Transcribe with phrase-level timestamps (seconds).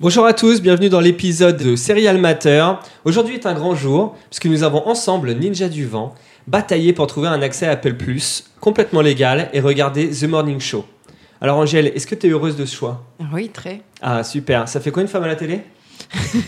[0.00, 2.64] Bonjour à tous, bienvenue dans l'épisode de Serial Matter.
[3.04, 6.14] Aujourd'hui est un grand jour puisque nous avons ensemble Ninja du Vent
[6.46, 10.84] bataillé pour trouver un accès à Apple Plus complètement légal et regarder The Morning Show.
[11.40, 13.04] Alors Angèle, est-ce que tu es heureuse de ce choix?
[13.32, 13.80] Oui, très.
[14.00, 15.62] Ah super, ça fait quoi une femme à la télé?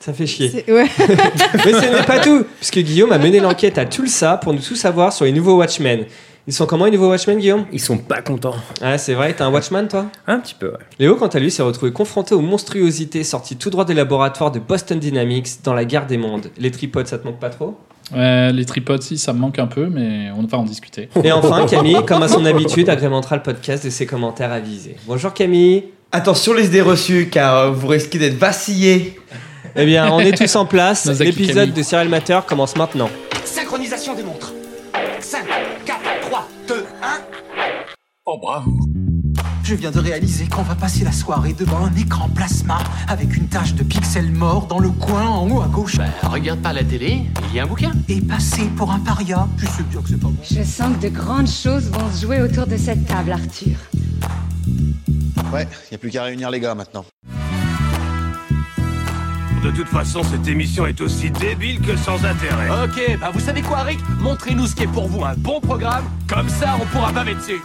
[0.00, 0.64] Ça fait chier.
[0.68, 0.84] Ouais.
[0.98, 4.76] Mais ce n'est pas tout, puisque Guillaume a mené l'enquête à Tulsa pour nous tout
[4.76, 6.04] savoir sur les nouveaux Watchmen.
[6.46, 8.56] Ils sont comment les nouveaux Watchmen, Guillaume Ils sont pas contents.
[8.82, 10.78] Ah, c'est vrai, t'es un Watchman, toi Un petit peu, ouais.
[10.98, 14.58] Léo, quant à lui, s'est retrouvé confronté aux monstruosités sorties tout droit des laboratoires de
[14.58, 16.50] Boston Dynamics dans la guerre des mondes.
[16.58, 17.78] Les tripodes, ça te manque pas trop
[18.14, 21.08] Ouais, les tripodes, si, ça me manque un peu, mais on va en discuter.
[21.24, 24.96] Et enfin, Camille, comme à son habitude, agrémentera le podcast de ses commentaires avisés.
[25.06, 29.18] Bonjour Camille Attention les idées reçues car euh, vous risquez d'être vacillés.
[29.74, 31.06] Eh bien, on est tous en place.
[31.18, 33.10] L'épisode de Serial Matter commence maintenant.
[33.44, 34.52] Synchronisation des montres.
[38.26, 38.72] Oh bravo
[39.64, 43.48] Je viens de réaliser qu'on va passer la soirée devant un écran plasma avec une
[43.48, 45.98] tache de pixels morts dans le coin en haut à gauche.
[46.22, 47.92] Regarde pas la télé, il y a un bouquin.
[48.08, 49.46] Et passer pour un paria.
[49.58, 50.36] Je sais bien que c'est pas bon.
[50.42, 53.76] Je sens que de grandes choses vont se jouer autour de cette table, Arthur.
[55.52, 57.04] Ouais, y a plus qu'à réunir les gars maintenant.
[59.62, 62.68] De toute façon, cette émission est aussi débile que sans intérêt.
[62.84, 63.98] Ok, bah vous savez quoi, Rick?
[64.20, 67.60] Montrez-nous ce qui est pour vous un bon programme, comme ça on pourra baver dessus.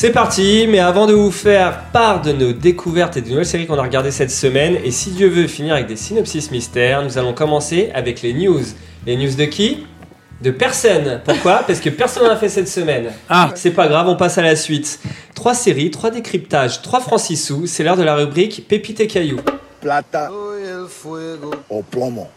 [0.00, 3.66] C'est parti, mais avant de vous faire part de nos découvertes et des nouvelles séries
[3.66, 7.18] qu'on a regardées cette semaine, et si Dieu veut finir avec des synopsis mystères, nous
[7.18, 8.62] allons commencer avec les news.
[9.06, 9.88] Les news de qui?
[10.40, 11.20] De personne.
[11.24, 11.64] Pourquoi?
[11.66, 13.10] Parce que personne n'en a fait cette semaine.
[13.28, 13.50] Ah.
[13.56, 15.00] C'est pas grave, on passe à la suite.
[15.34, 19.08] Trois séries, trois décryptages, trois francs six sous, c'est l'heure de la rubrique Pépites et
[19.08, 19.40] Cailloux.
[19.80, 20.30] Plata
[21.68, 22.28] au plomo.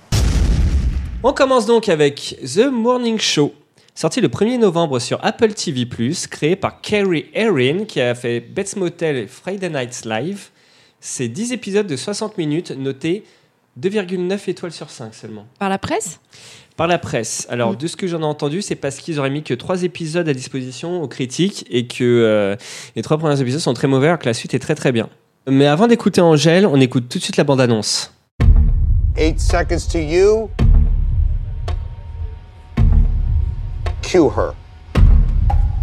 [1.22, 3.54] On commence donc avec The Morning Show.
[4.02, 5.88] Sorti le 1er novembre sur Apple TV+,
[6.32, 10.50] créé par Kerry Erin, qui a fait Bates Motel et Friday Nights Live.
[11.00, 13.24] C'est 10 épisodes de 60 minutes, notés
[13.80, 15.46] 2,9 étoiles sur 5 seulement.
[15.60, 16.20] Par la presse?
[16.78, 17.46] Par la presse.
[17.52, 17.76] Alors, Mm.
[17.76, 20.34] de ce que j'en ai entendu, c'est parce qu'ils auraient mis que 3 épisodes à
[20.34, 22.56] disposition aux critiques et que euh,
[22.96, 25.10] les 3 premiers épisodes sont très mauvais alors que la suite est très très bien.
[25.48, 28.12] Mais avant d'écouter Angèle, on écoute tout de suite la bande-annonce.
[29.16, 30.50] Eight seconds to you.
[34.02, 34.56] Cue her.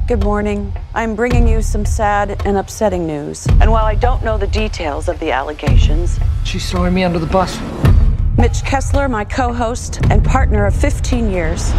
[0.07, 0.75] Good morning.
[0.95, 3.47] I'm bringing you some sad and upsetting news.
[3.61, 7.27] And while I don't know the details of the allegations, She's throwing me under the
[7.27, 7.59] bus.
[8.39, 11.73] Mitch Kessler, my co host and partner of 15 years,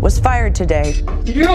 [0.00, 1.02] was fired today.
[1.24, 1.46] You!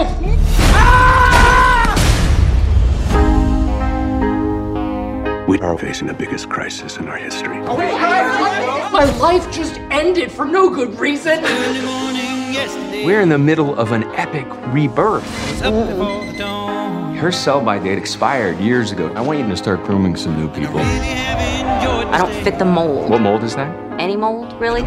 [5.46, 7.58] We are facing the biggest crisis in our history.
[7.58, 11.40] My life just ended for no good reason.
[13.04, 15.24] We're in the middle of an epic rebirth.
[15.60, 19.12] Her sell by date expired years ago.
[19.14, 20.80] I want you to start grooming some new people.
[20.80, 23.08] I don't fit the mold.
[23.08, 24.00] What mold is that?
[24.00, 24.80] Any mold, really?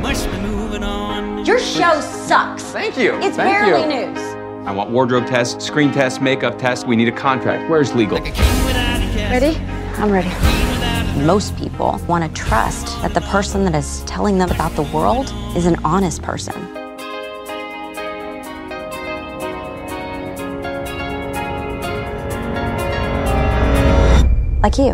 [1.45, 2.63] Your show sucks.
[2.63, 3.15] Thank you.
[3.21, 4.07] It's Thank barely you.
[4.07, 4.19] news.
[4.67, 6.85] I want wardrobe tests, screen tests, makeup tests.
[6.85, 7.69] We need a contract.
[7.69, 8.19] Where's legal?
[8.19, 9.57] Ready?
[9.97, 10.31] I'm ready.
[11.25, 15.31] Most people want to trust that the person that is telling them about the world
[15.55, 16.82] is an honest person.
[24.63, 24.93] Like you.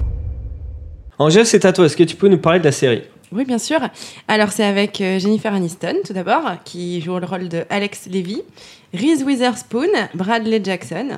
[1.19, 1.85] Angèle, c'est à toi.
[1.85, 3.79] Est-ce que tu peux nous parler de la série Oui, bien sûr.
[4.27, 8.41] Alors, c'est avec euh, Jennifer Aniston, tout d'abord, qui joue le rôle de Alex Levy,
[8.93, 11.17] Reese Witherspoon, Bradley Jackson.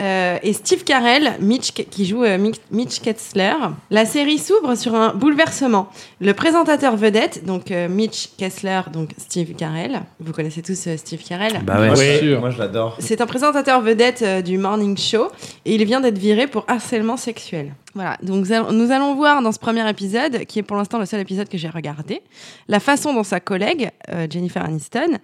[0.00, 2.38] euh, et Steve Carell, Mitch, qui joue euh,
[2.70, 3.54] Mitch- Kessler.
[3.90, 5.88] La série s'ouvre sur un bouleversement.
[6.20, 10.02] Le présentateur vedette, donc euh, Mitch Kessler, donc Steve Carell.
[10.20, 11.94] Vous connaissez tous euh, Steve Carell Bah ouais.
[11.94, 12.38] Bien sûr.
[12.40, 12.96] Moi je l'adore.
[13.00, 15.28] C'est un présentateur vedette euh, du Morning Show
[15.64, 17.72] et il vient d'être viré pour harcèlement sexuel.
[17.98, 21.18] Voilà, donc nous allons- voir dans ce premier épisode, qui est pour l'instant le seul
[21.18, 22.22] épisode que j'ai regardé,
[22.68, 25.18] la façon dont sa collègue, euh, Jennifer Aniston,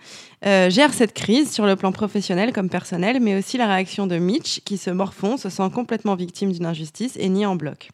[0.45, 4.17] euh, gère cette crise sur le plan professionnel comme personnel, mais aussi la réaction de
[4.17, 7.91] Mitch, qui se morfond, se sent complètement victime d'une injustice et nie en bloc.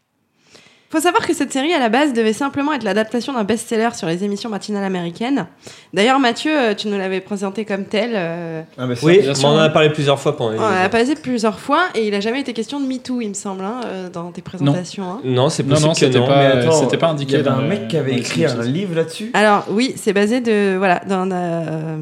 [0.93, 4.09] Faut savoir que cette série, à la base, devait simplement être l'adaptation d'un best-seller sur
[4.09, 5.47] les émissions matinales américaines.
[5.95, 8.11] D'ailleurs, Mathieu, euh, tu nous l'avais présenté comme tel.
[8.15, 11.15] euh, Ah, ça- Oui, on en a parlé plusieurs fois pendant les on a passé
[11.15, 14.09] plusieurs fois et il a jamais été question de MeToo, il me semble, hein, euh,
[14.11, 15.05] dans tes présentations.
[15.05, 15.21] hein.
[15.23, 16.29] Non, c'est Non, possible non, que non.
[16.29, 18.97] Euh, attends, c'était pas indiqué Il y avait un mec qui avait écrit un livre
[18.97, 19.31] là-dessus.
[19.33, 21.97] Alors oui, c'est basé de voilà d'un euh,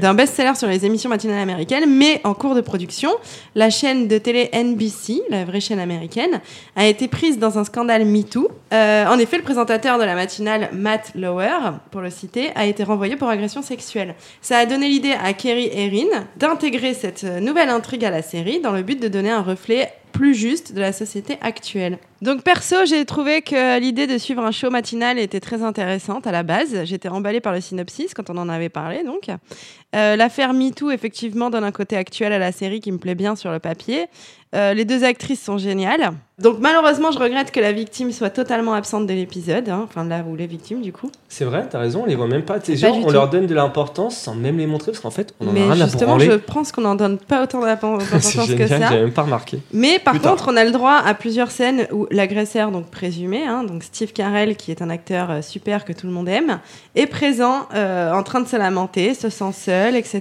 [0.00, 3.10] D'un best-seller sur les émissions matinales américaines, mais en cours de production.
[3.54, 6.40] La chaîne de télé NBC, la vraie chaîne américaine,
[6.76, 8.48] a été prise dans un scandale MeToo.
[8.72, 11.48] Euh, en effet, le présentateur de la matinale, Matt Lauer,
[11.90, 14.14] pour le citer, a été renvoyé pour agression sexuelle.
[14.40, 18.72] Ça a donné l'idée à Kerry Erin d'intégrer cette nouvelle intrigue à la série dans
[18.72, 21.98] le but de donner un reflet plus juste de la société actuelle.
[22.22, 26.32] Donc perso, j'ai trouvé que l'idée de suivre un show matinal était très intéressante à
[26.32, 26.84] la base.
[26.84, 29.02] J'étais emballée par le synopsis quand on en avait parlé.
[29.02, 29.28] Donc
[29.94, 33.34] euh, l'affaire MeToo effectivement donne un côté actuel à la série qui me plaît bien
[33.34, 34.06] sur le papier.
[34.54, 36.12] Euh, les deux actrices sont géniales.
[36.38, 39.68] Donc malheureusement, je regrette que la victime soit totalement absente de l'épisode.
[39.68, 39.82] hein.
[39.84, 41.10] Enfin là où les victimes du coup.
[41.28, 42.58] C'est vrai, t'as raison, on les voit même pas.
[42.60, 43.12] Genre, du on tout.
[43.12, 45.72] leur donne de l'importance sans même les montrer parce qu'en fait, on en Mais a
[45.72, 48.78] rien à justement, je pense qu'on n'en donne pas autant d'importance que ça.
[48.78, 49.58] j'avais même pas remarqué.
[49.72, 50.30] Mais par Putain.
[50.30, 54.12] contre, on a le droit à plusieurs scènes où l'agresseur, donc présumé, hein, donc Steve
[54.12, 56.58] Carell, qui est un acteur euh, super que tout le monde aime,
[56.96, 60.20] est présent euh, en train de se lamenter, se sent seul, etc.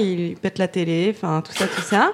[0.00, 2.12] Il pète la télé, enfin tout ça, tout ça.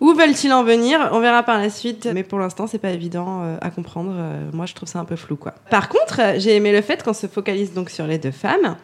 [0.00, 1.08] Où veulent-ils en venir?
[1.12, 4.12] On verra par la suite, mais pour l'instant, c'est pas évident euh, à comprendre.
[4.14, 5.54] Euh, moi, je trouve ça un peu flou, quoi.
[5.70, 8.76] Par contre, euh, j'ai aimé le fait qu'on se focalise donc sur les deux femmes.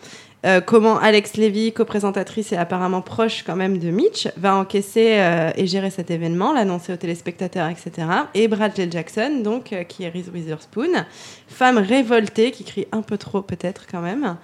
[0.67, 5.19] Comment Alex Levy, co-présentatrice et apparemment proche quand même de Mitch, va encaisser
[5.57, 8.07] et gérer cet événement, l'annoncer aux téléspectateurs, etc.
[8.35, 11.07] Et Bradley Jackson, donc, qui est Reese Witherspoon,
[11.49, 14.37] femme révoltée, qui crie un peu trop peut-être quand même.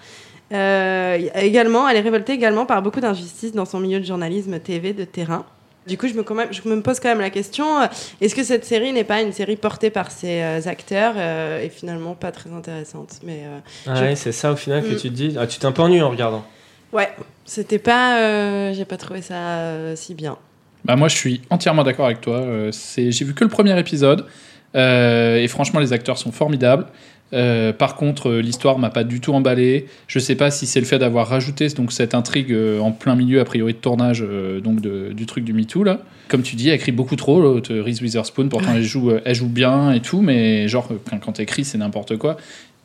[1.35, 5.05] Également, elle est révoltée également par beaucoup d'injustices dans son milieu de journalisme TV de
[5.05, 5.45] terrain.
[5.87, 7.87] Du coup, je me, quand même- je me pose quand même la question euh,
[8.21, 11.69] est-ce que cette série n'est pas une série portée par ces euh, acteurs euh, et
[11.71, 13.15] finalement pas très intéressante?
[13.25, 14.97] Mais euh, Ah je- ouais, c'est ça au final que Mm.
[14.97, 15.37] tu te dis.
[15.39, 16.45] Ah, tu t'es un peu ennuyé en regardant.
[16.93, 17.09] Ouais,
[17.45, 18.19] c'était pas.
[18.21, 20.37] euh, J'ai pas trouvé ça euh, si bien.
[20.85, 22.37] Bah moi, je suis entièrement d'accord avec toi.
[22.37, 24.27] Euh, j'ai vu que le premier épisode
[24.75, 26.87] euh, et franchement, les acteurs sont formidables.
[27.33, 29.87] Euh, par contre, euh, l'histoire m'a pas du tout emballé.
[30.09, 33.15] Je sais pas si c'est le fait d'avoir rajouté donc cette intrigue euh, en plein
[33.15, 36.01] milieu a priori de tournage euh, donc de- du truc du MeToo là.
[36.29, 38.49] Comme tu dis, elle crie beaucoup trop, Reese Witherspoon.
[38.49, 41.79] Pourtant, elle joue, elle joue bien et tout, mais genre quand, quand elle crie, c'est
[41.79, 42.37] n'importe quoi.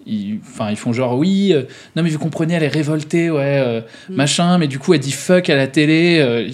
[0.07, 1.63] Ils, enfin, ils font genre oui, euh,
[1.95, 4.15] non mais vous comprenez, elle est révoltée, ouais, euh, Mm.
[4.15, 6.47] machin, mais du coup elle dit fuck à la télé, euh,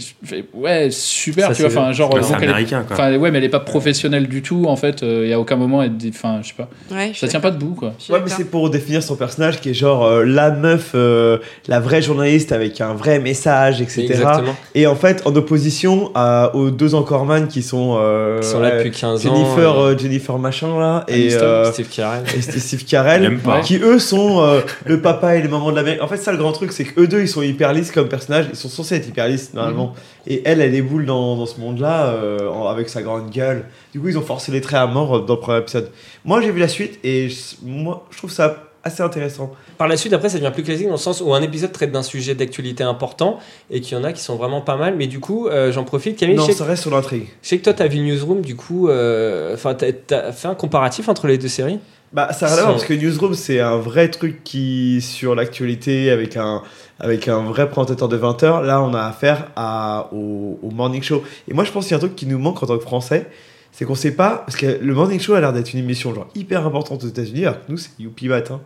[0.54, 3.10] ouais super, Ça, tu vois, enfin genre est- quoi.
[3.18, 5.82] ouais, mais elle est pas professionnelle du tout en fait, il y a aucun moment
[5.84, 7.94] elle dit, enfin je sais pas, Ouais, ça tient pas debout quoi.
[8.10, 11.38] Ouais, mais c'est pour définir son personnage qui est genre euh, la meuf, euh,
[11.68, 14.04] la vraie journaliste avec un vrai message, etc.
[14.04, 14.56] Exactement.
[14.76, 18.70] Et en fait, en opposition à, aux deux Anchorman qui sont, euh, Qui sont là
[18.70, 22.24] euh, depuis 15 ans, Jennifer, et- euh, Jennifer machin là, et Aniston, euh, Steve Carell.
[22.36, 23.62] et St- Steve Carell, pas.
[23.62, 26.04] qui eux sont euh, le papa et les mamans de la mère.
[26.04, 28.46] En fait, ça le grand truc, c'est qu'eux deux ils sont hyper lisses comme personnages,
[28.50, 29.94] ils sont censés être hyper lisses normalement.
[30.28, 33.66] Et elle, elle est boule dans, dans ce monde-là euh, avec sa grande gueule.
[33.94, 35.90] Du coup, ils ont forcé les traits à mort euh, dans le premier épisode.
[36.26, 39.52] Moi, j'ai vu la suite et je- moi, je trouve ça assez intéressant.
[39.78, 41.92] Par la suite, après, ça devient plus classique dans le sens où un épisode traite
[41.92, 43.38] d'un sujet d'actualité important
[43.70, 44.96] et qu'il y en a qui sont vraiment pas mal.
[44.98, 46.36] Mais du coup, euh, j'en profite, Camille.
[46.36, 47.28] non, ça reste sur l'intrigue.
[47.44, 50.56] je sais que toi, t'as vu Newsroom, du coup, euh, enfin, t'as, t'as fait un
[50.56, 51.78] comparatif entre les deux séries?
[52.14, 55.00] Bah, ça a rien à voir Sans- parce que Newsroom, c'est un vrai truc qui
[55.02, 56.62] sur l'actualité avec un,
[57.00, 58.62] avec un vrai présentateur de 20 heures.
[58.62, 61.24] Là, on a affaire à, au, au morning show.
[61.48, 62.84] Et moi, je pense qu'il y a un truc qui nous manque en tant que
[62.84, 63.28] Français.
[63.72, 66.28] C'est qu'on sait pas, parce que le morning show a l'air d'être une émission genre
[66.36, 68.60] hyper importante aux États-Unis, alors que nous, c'est Youpi Matin.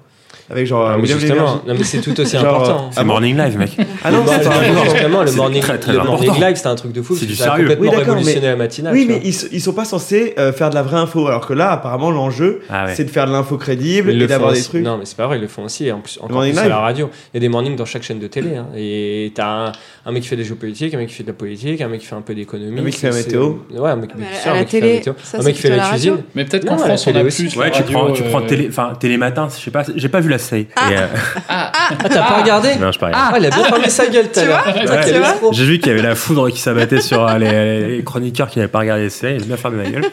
[0.50, 0.86] Avec genre.
[0.86, 2.86] Ah, euh, mais William justement, non, mais c'est tout aussi Genre, important.
[2.86, 3.71] euh, C'est ah Morning Live, mec.
[4.03, 6.75] Ah non, c'est pas justement, le C'est morning, très, très le morning live, c'était un
[6.75, 7.15] truc de fou.
[7.15, 7.63] C'est du ça sérieux.
[7.63, 8.94] complètement Oui, révolutionné mais- la matinale.
[8.94, 11.53] Oui, mais ils, ils sont pas censés euh, faire de la vraie info, alors que
[11.53, 12.94] là, apparemment, l'enjeu, Ah ouais.
[12.95, 14.83] c'est de faire de l'info crédible et d'avoir des trucs.
[14.83, 15.88] Non, mais c'est pas vrai, ils le font aussi.
[15.88, 17.09] Et en plus, encore plus à la radio.
[17.33, 18.56] Il y a des mornings dans chaque chaîne de télé.
[18.56, 18.68] hein.
[18.77, 19.71] Et t'as un,
[20.06, 21.88] un mec qui fait des jeux politiques, un mec qui fait de la politique, un
[21.88, 22.80] mec qui fait un peu d'économie.
[22.80, 23.53] Un mec qui fait la C'est- météo.
[23.74, 24.36] Ouais, un mec, la mec qui
[24.75, 25.13] fait la météo.
[25.13, 26.12] un c'est mec qui fait la cuisine.
[26.12, 26.24] radio.
[26.36, 27.56] Mais peut-être Non, qu'en France on a plus.
[27.57, 30.29] Ouais, tu prends, tu prends euh, télé, enfin Télématin, je sais pas, j'ai pas vu
[30.75, 30.92] Ah.
[30.92, 31.06] Et, euh,
[31.50, 31.72] Ah,
[32.04, 33.13] t'as pas regardé non, je parie.
[33.15, 35.36] Ah, il a bien fermé sa gueule tout à Tu l'heure.
[35.51, 38.60] J'ai vu qu'il y avait la foudre qui s'abattait sur euh, les, les chroniqueurs qui
[38.60, 39.36] n'avaient pas regardé la série.
[39.36, 40.06] Ils ont bien fermé ma gueule.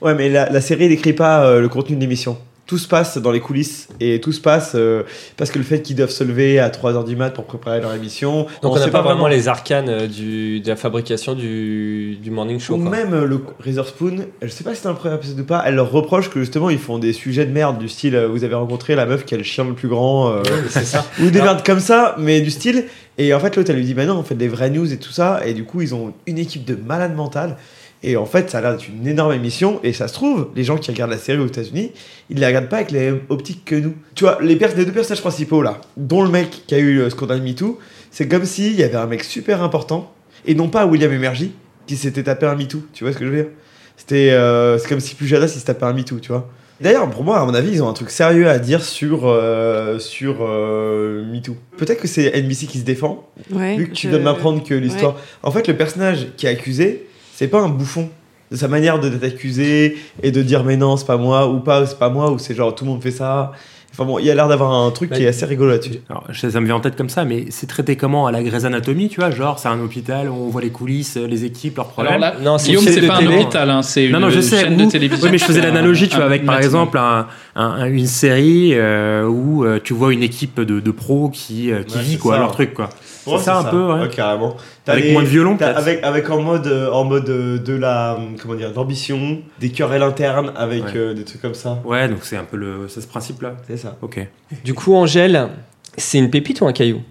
[0.00, 2.38] Ouais, mais la, la série n'écrit pas euh, le contenu de l'émission.
[2.68, 5.02] Tout se passe dans les coulisses et tout se passe euh,
[5.36, 7.92] parce que le fait qu'ils doivent se lever à 3h du mat pour préparer leur
[7.94, 8.46] émission.
[8.62, 12.60] Donc on n'a pas vraiment les arcanes euh, du, de la fabrication du, du morning
[12.60, 12.74] show.
[12.74, 12.90] Ou quoi.
[12.90, 15.64] même euh, le Spoon, je sais pas si c'était dans le premier épisode ou pas,
[15.66, 18.54] elle leur reproche que justement ils font des sujets de merde du style vous avez
[18.54, 21.06] rencontré la meuf qui a le chien le plus grand euh, c'est ça.
[21.22, 22.84] ou des merdes comme ça, mais du style.
[23.16, 24.98] Et en fait l'autre elle lui dit bah non, on fait des vraies news et
[24.98, 27.56] tout ça, et du coup ils ont une équipe de malades mentales.
[28.02, 29.80] Et en fait, ça a l'air d'être une énorme émission.
[29.82, 31.90] Et ça se trouve, les gens qui regardent la série aux États-Unis,
[32.30, 33.94] ils la regardent pas avec les mêmes optiques que nous.
[34.14, 37.10] Tu vois, les, les deux personnages principaux là, dont le mec qui a eu le
[37.10, 37.78] scandale MeToo,
[38.10, 40.12] c'est comme s'il y avait un mec super important,
[40.46, 41.52] et non pas William Emergy,
[41.86, 42.78] qui s'était tapé un MeToo.
[42.92, 43.50] Tu vois ce que je veux dire?
[43.96, 46.48] C'était euh, c'est comme si Pujadas il se tapait un MeToo, tu vois.
[46.80, 49.98] D'ailleurs, pour moi, à mon avis, ils ont un truc sérieux à dire sur, euh,
[49.98, 51.56] sur euh, MeToo.
[51.76, 54.62] Peut-être que c'est NBC qui se défend, Ouais, vu que tu je- viens de m'apprendre
[54.62, 55.16] que l'histoire.
[55.42, 57.07] En fait, le personnage qui est accusé,
[57.38, 58.08] c'est pas un bouffon.
[58.50, 61.60] De sa manière de d'être accusé et de dire mais non, c'est pas moi, ou
[61.60, 63.52] pas, c'est pas moi, ou c'est genre tout le monde fait ça.
[63.92, 66.00] Enfin bon, il y a l'air d'avoir un truc qui est assez rigolo là-dessus.
[66.08, 68.64] Alors, ça me vient en tête comme ça, mais c'est traité comment à la Grey's
[68.64, 71.88] Anatomy, tu vois Genre, c'est un hôpital où on voit les coulisses, les équipes, leurs
[71.88, 72.14] problèmes.
[72.22, 74.40] Alors là, Non, c'est Guillaume, c'est pas un hôpital, hein, c'est non, une non, je
[74.40, 75.24] sais, chaîne de télévision.
[75.26, 77.26] Oui, mais je faisais l'analogie, tu vois, avec par exemple un-
[77.56, 81.82] un- une série euh, où euh, tu vois une équipe de, de pros qui, euh,
[81.82, 82.40] qui Ouais, vit quoi, ça.
[82.40, 82.88] leur truc quoi.
[83.26, 84.00] Ouais, c'est ça un peu, ouais.
[84.02, 84.56] Ouais, carrément.
[84.84, 87.74] T'as Avec les- moins de violon, avec, avec en mode, euh, en mode euh, de
[87.74, 90.92] la, comment dire, d'ambition, des querelles internes avec Ouais.
[90.96, 91.80] euh, des trucs comme ça.
[91.84, 93.54] Ouais, donc c'est un peu le, c'est ce principe-là.
[93.66, 93.96] C'est ça.
[94.02, 94.26] Ok.
[94.64, 95.48] Du coup, Angèle,
[95.96, 97.02] c'est une pépite ou un caillou?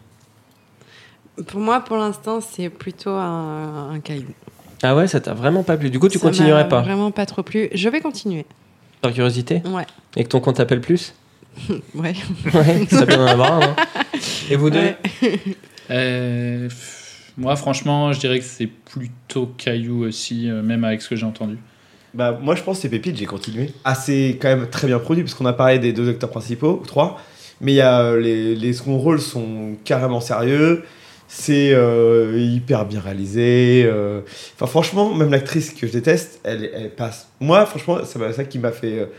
[1.48, 4.26] Pour moi, pour l'instant, c'est plutôt un, un caillou.
[4.84, 5.90] Ah ouais, ça t'a vraiment pas plu.
[5.90, 6.82] Du coup, tu Ça m'a continuerais pas?
[6.82, 7.70] Vraiment pas trop plu.
[7.74, 8.46] Je vais continuer.
[9.02, 9.62] Par curiosité?
[9.66, 9.86] Ouais.
[10.16, 11.14] Et que ton compte t'appelle plus?
[11.96, 12.14] Ouais.
[12.54, 13.62] Ouais, ça peut en avoir un.
[13.62, 13.76] hein.
[14.52, 14.80] Et vous deux?
[14.80, 14.98] Ouais.
[15.90, 16.70] Euh,
[17.38, 21.26] moi, franchement, je dirais que c'est plutôt caillou aussi, euh, même avec ce que j'ai
[21.26, 21.58] entendu.
[22.14, 23.72] Bah, moi, je pense que c'est Pépite, j'ai continué.
[23.84, 26.80] Ah, c'est quand même très bien produit, parce qu'on a parlé des deux acteurs principaux,
[26.82, 27.22] ou trois,
[27.62, 30.84] mais y a, euh, les, les seconds rôles sont carrément sérieux,
[31.28, 31.76] c'est
[32.36, 33.86] hyper bien réalisé.
[34.56, 37.28] Enfin, franchement, même l'actrice que je déteste, elle passe.
[37.42, 39.10] Moi, franchement, c'est ça qui m'a fait.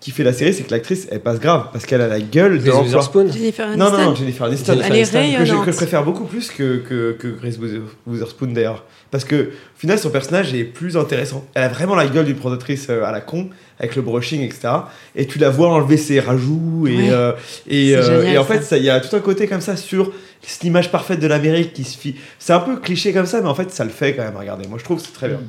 [0.00, 2.62] Euh, kiffer la série, c'est que l'actrice, elle passe grave, parce qu'elle a la gueule
[2.62, 2.70] de.
[2.70, 4.04] Witherspoon Jennifer Non, non, Aniston.
[4.10, 4.72] non, Jennifer Aniston.
[4.82, 5.64] Elle est Que je-.
[5.64, 8.84] Que je préfère beaucoup plus que, que, que Grace Wither- Witherspoon d'ailleurs.
[9.10, 11.44] Parce que, au final, son personnage est plus intéressant.
[11.54, 14.68] Elle a vraiment la gueule d'une productrice euh, à la con, avec le brushing, etc.
[15.16, 16.86] Et tu la vois enlever ses rajouts.
[16.86, 17.08] Et, Ouais.
[17.10, 17.32] euh,
[17.68, 18.58] et, euh, génial, et en ça.
[18.60, 21.72] fait, il y a tout un côté comme ça sur cette image parfaite de l'Amérique
[21.72, 22.14] qui se fit.
[22.38, 24.36] C'est un peu cliché comme ça, mais en fait, ça le fait quand même.
[24.36, 25.40] Regardez, moi je trouve que c'est très bien.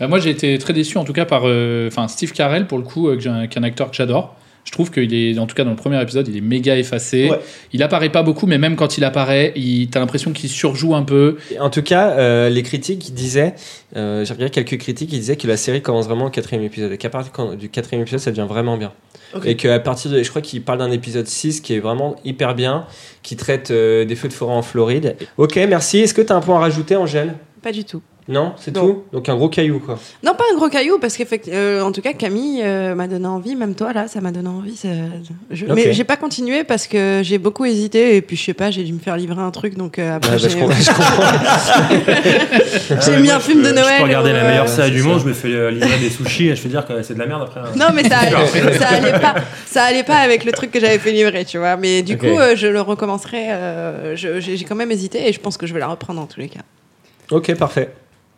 [0.00, 2.78] Bah, moi, j'ai été très déçu, en tout cas, par euh, enfin Steve Carell, pour
[2.78, 4.34] le coup, euh, qui est un acteur que j'adore.
[4.64, 7.30] Je trouve qu'il est, en tout cas dans le premier épisode, il est méga effacé.
[7.30, 7.40] Ouais.
[7.72, 11.02] Il apparaît pas beaucoup, mais même quand il apparaît, il, t'as l'impression qu'il surjoue un
[11.02, 11.38] peu.
[11.58, 13.54] En tout cas, euh, les critiques disaient,
[13.96, 16.92] euh, j'ai regardé quelques critiques, ils disaient que la série commence vraiment au quatrième épisode
[16.92, 18.92] et qu'à partir du quatrième épisode, ça devient vraiment bien.
[19.34, 19.46] Ok.
[19.46, 22.54] Et qu'à partir de, je crois qu'il parle d'un épisode 6 qui est vraiment hyper
[22.54, 22.86] bien,
[23.22, 25.16] qui traite euh, des feux de forêt en Floride.
[25.38, 26.00] Ok, merci.
[26.00, 27.34] Est-ce que tu as un point à rajouter, Angèle?
[27.62, 28.02] Pas du tout.
[28.28, 28.82] Non, c'est Non.
[28.86, 29.98] tout Donc un gros caillou, quoi.
[30.22, 31.24] Non, pas un gros caillou, parce qu'en
[31.86, 34.76] en tout cas, Camille euh, m'a donné envie, même toi, là, ça m'a donné envie.
[34.76, 34.88] ça-
[35.50, 35.66] je-.
[35.66, 38.84] Mais j'ai pas continué parce que j'ai beaucoup hésité, et puis je sais pas, j'ai
[38.84, 40.90] dû me faire livrer un truc, donc euh, après, bah, je j'ai comprends- je
[43.04, 43.96] j'ai mis un film de Je Noël.
[43.98, 45.06] peux regarder la euh, meilleure c'est du ça.
[45.08, 47.18] monde, je me fais euh, livrer des sushis et je fais dire que c'est de
[47.18, 47.60] la merde après.
[47.60, 47.72] hein.
[47.76, 49.34] Non, mais ça allait, ça allait pas,
[49.66, 51.76] ça allait pas avec le truc que j'avais fait livrer, tu vois.
[51.76, 53.50] Mais du coup, euh, je le recommencerai.
[53.50, 56.26] euh, je- j'ai quand même hésité, et je pense que je vais la reprendre dans
[56.26, 56.60] tous les cas.
[57.30, 57.90] Ok, parfait.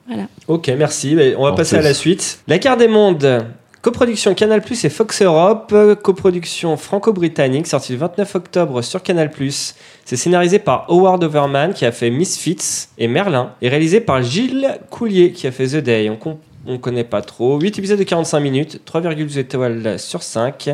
[0.06, 0.25] Voilà.
[0.49, 1.14] Ok, merci.
[1.14, 2.40] Mais On va En passer à la suite.
[2.49, 3.44] La carte des mondes.
[3.82, 9.75] Coproduction Canal Plus et Fox Europe, coproduction franco-britannique, sortie le 29 octobre sur Canal Plus.
[10.04, 14.78] C'est scénarisé par Howard Overman qui a fait Misfits et Merlin, et réalisé par Gilles
[14.88, 16.09] Coulier qui a fait The Day.
[16.11, 17.59] On, com- on connaît pas trop.
[17.59, 20.71] 8 épisodes de 45 minutes, 3,2 étoiles sur 5.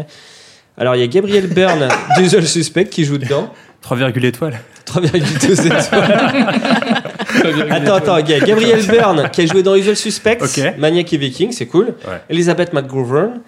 [0.77, 3.49] Alors il y a Gabriel Byrne d'Usual Suspect qui joue dedans.
[3.81, 4.61] 3, étoiles.
[4.87, 6.53] 3,2 étoiles.
[7.71, 10.39] Attends, attends, Gabriel Byrne qui a joué dans Usual Suspects.
[10.79, 11.95] Maniac et Viking, c'est cool.
[12.07, 12.21] Ouais.
[12.29, 13.41] Elizabeth McGovern.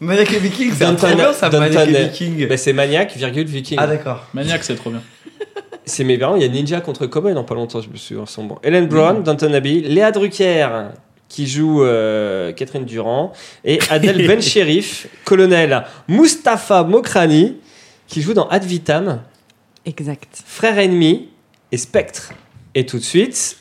[0.00, 2.48] Maniac et Viking, c'est trop bien ça, Maniac et Viking.
[2.48, 3.78] Bah, c'est Maniac, virgule Viking.
[3.80, 4.26] Ah, d'accord.
[4.34, 5.02] Maniac, c'est trop bien.
[5.84, 8.16] c'est mes parents, il y a Ninja contre Cowboy dans pas longtemps, je me suis
[8.16, 8.54] ressemblé.
[8.54, 8.58] Bon.
[8.62, 10.68] Helen Brown, Danton Abbey, Léa Drucker
[11.28, 13.32] qui joue euh, Catherine Durand
[13.64, 17.56] et Adèle Ben Sherif, colonel Mustapha Mokrani
[18.06, 19.20] qui joue dans Ad Vitam,
[19.86, 20.42] Exact.
[20.44, 21.28] Frère ennemi
[21.70, 22.32] et Spectre.
[22.78, 23.56] Et tout de suite,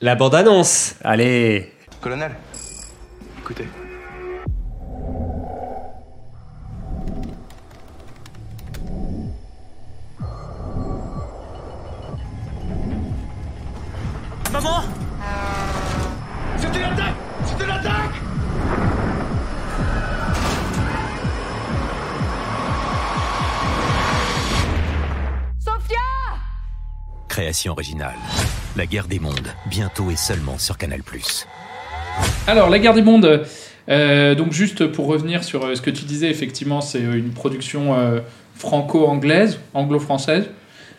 [0.00, 0.94] la bande-annonce.
[1.02, 1.72] Allez.
[2.00, 2.30] Colonel,
[3.40, 3.66] écoutez.
[14.52, 14.84] Maman
[27.36, 28.14] Création originale.
[28.78, 31.02] La guerre des mondes, bientôt et seulement sur Canal+.
[32.46, 33.42] Alors, La guerre des mondes.
[33.90, 37.32] euh, donc, juste pour revenir sur euh, ce que tu disais, effectivement, c'est euh, une
[37.32, 37.94] production
[38.54, 40.48] franco-anglaise, anglo-française.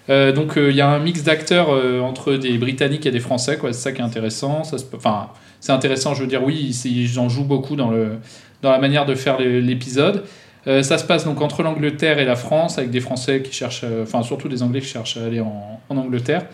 [0.10, 1.70] Donc, il y a un mix d'acteurs
[2.04, 3.74] entre des Britanniques et des Français, quoi.
[3.74, 4.62] C'est ça qui est intéressant.
[4.96, 5.30] Enfin,
[5.60, 8.20] c'est intéressant, je veux dire, oui, ils en jouent beaucoup dans, le,
[8.62, 10.24] dans la manière de faire l'épisode.
[10.68, 13.82] Euh, ça se passe donc entre l'Angleterre et la France, avec des Français qui cherchent,
[13.86, 16.46] euh, enfin surtout des Anglais qui cherchent à aller en, en Angleterre,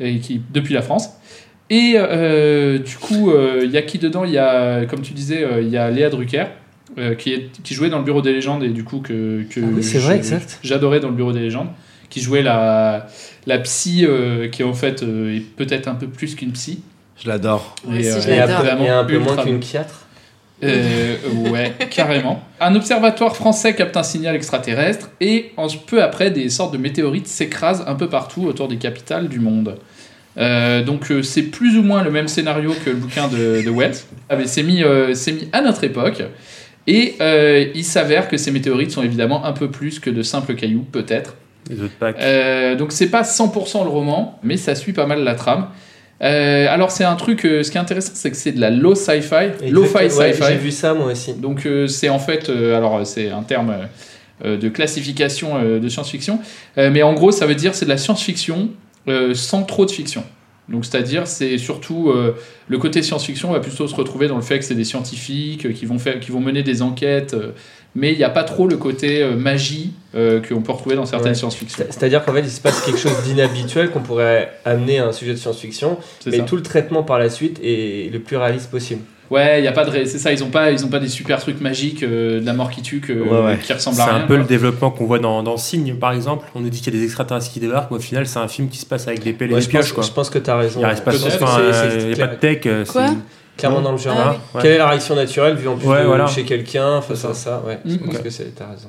[0.00, 1.10] et qui, depuis la France.
[1.70, 4.24] Et euh, du coup, euh, il y a qui dedans?
[4.24, 6.44] Il y a, comme tu disais, euh, il y a Léa Drucker,
[6.98, 9.60] euh, qui, est, qui jouait dans le Bureau des légendes, et du coup que, que
[9.60, 10.58] Ah oui, c'est je- vrai, exact.
[10.62, 11.68] j'adorais dans le Bureau des légendes,
[12.10, 13.06] qui jouait la,
[13.46, 16.82] la psy, euh, qui en fait euh, est peut-être un peu plus qu'une psy.
[17.22, 17.74] Je l'adore.
[17.88, 18.40] Et, euh, je et Et
[18.90, 19.60] un peu moins qu'une bon.
[20.64, 21.16] Euh,
[21.50, 22.42] ouais, carrément.
[22.60, 27.26] Un observatoire français capte un signal extraterrestre et en- peu après, des sortes de météorites
[27.28, 29.76] s'écrasent un peu partout autour des capitales du monde.
[30.36, 33.70] Euh, donc euh, c'est plus ou moins le même scénario que le bouquin de, de
[33.70, 33.94] Wells.
[34.28, 36.22] Ah, mais c'est mis, euh, mis à notre époque.
[36.86, 37.14] Et
[37.74, 41.34] il s'avère que ces météorites sont évidemment un peu plus que de simples cailloux, peut-être.
[41.70, 42.18] Les autres packs.
[42.76, 45.68] Donc c'est pas 100% le roman, mais ça suit pas mal la trame.
[46.24, 48.70] Euh, alors c'est un truc, euh, ce qui est intéressant, c'est que c'est de la
[48.70, 50.48] low sci-fi, low-fi Exactement, ouais, sci-fi.
[50.48, 51.34] J'ai vu ça moi aussi.
[51.34, 53.74] Donc euh, c'est en fait, alors c'est un terme
[54.44, 56.40] de classification de science-fiction,
[56.76, 58.70] mais en gros ça veut dire c'est de la science-fiction
[59.34, 60.24] sans trop de fiction.
[60.68, 62.12] Donc c'est-à-dire c'est surtout
[62.68, 65.86] le côté science-fiction va plutôt se retrouver dans le fait que c'est des scientifiques qui
[65.86, 67.36] vont faire, qui vont mener des enquêtes,
[67.96, 71.06] mais il n'y a pas trop le côté euh, magie euh, qu'on peut retrouver dans
[71.06, 71.34] certaines Ouais.
[71.34, 71.84] science-fiction.
[71.88, 75.12] C'est- C'est-à-dire qu'en fait, il se passe quelque chose d'inhabituel qu'on pourrait amener à un
[75.12, 76.42] sujet de science-fiction, C'est mais ça.
[76.44, 79.02] tout le traitement par la suite est le plus réaliste possible.
[79.30, 81.08] Ouais, il y a pas de, c'est ça, ils ont pas, ils ont pas des
[81.08, 83.58] super trucs magiques euh, de la mort qui tue que- Ouais, ouais.
[83.58, 84.16] qui ressemblent C'est à rien.
[84.16, 84.36] un peu quoi.
[84.36, 86.46] le développement qu'on voit dans, dans Signe, par exemple.
[86.54, 88.48] On nous dit qu'il y a des extraterrestres qui débarquent, mais au final, c'est un
[88.48, 89.92] film qui se passe avec des pelles et des pioches.
[89.92, 90.04] Quoi.
[90.04, 90.80] je pense que tu as raison.
[90.80, 92.66] Il reste pas Peut-être enfin, que c'est- euh, c'est il y a pas de tech.
[93.56, 94.16] Clairement Non dans le genre.
[94.18, 94.62] Ah Ouais.
[94.62, 96.26] Quelle est la réaction naturelle vu en plus Ouais, de voilà.
[96.26, 97.98] chez quelqu'un face à ça Ouais, je Mm.
[97.98, 98.22] pense Ok.
[98.22, 98.88] que c'est- t'as raison.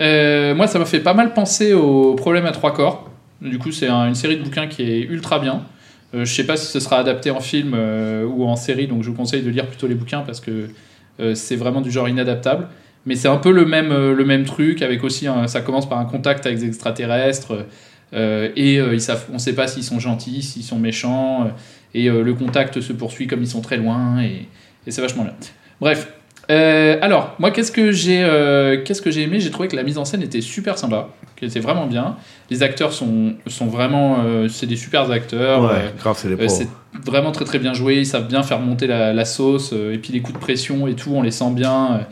[0.00, 3.10] Euh, moi, ça m'a fait pas mal penser au problème à trois corps.
[3.40, 5.62] Du coup, c'est un- une série de bouquins qui est ultra bien.
[6.14, 9.02] Euh, je sais pas si ce sera adapté en film euh, ou en série, donc
[9.02, 10.68] je vous conseille de lire plutôt les bouquins parce que
[11.20, 12.68] euh, c'est vraiment du genre inadaptable.
[13.06, 15.88] Mais c'est un peu le même, euh, le même truc, avec aussi, un- ça commence
[15.88, 17.66] par un contact avec des extraterrestres,
[18.14, 21.48] euh, et euh, ils savent, on sait pas s'ils sont gentils, s'ils sont méchants, euh,
[21.94, 24.46] et euh, le contact se poursuit comme ils sont très loin, et,
[24.86, 25.34] et c'est vachement bien.
[25.80, 26.08] Bref,
[26.50, 29.38] euh, alors, moi, qu'est-ce que j'ai euh, qu'est-ce que j'ai aimé?
[29.38, 32.16] J'ai trouvé que la mise en scène était super sympa, qu'elle était vraiment bien.
[32.50, 34.20] Les acteurs sont, sont vraiment...
[34.24, 35.64] euh, c'est des super acteurs.
[35.64, 36.48] Ouais, grave, c'est des pros.
[36.48, 36.68] c'est
[37.04, 40.12] vraiment très très bien joué, ils savent bien faire monter la, la sauce, et puis
[40.12, 42.06] les coups de pression et tout, on les sent bien.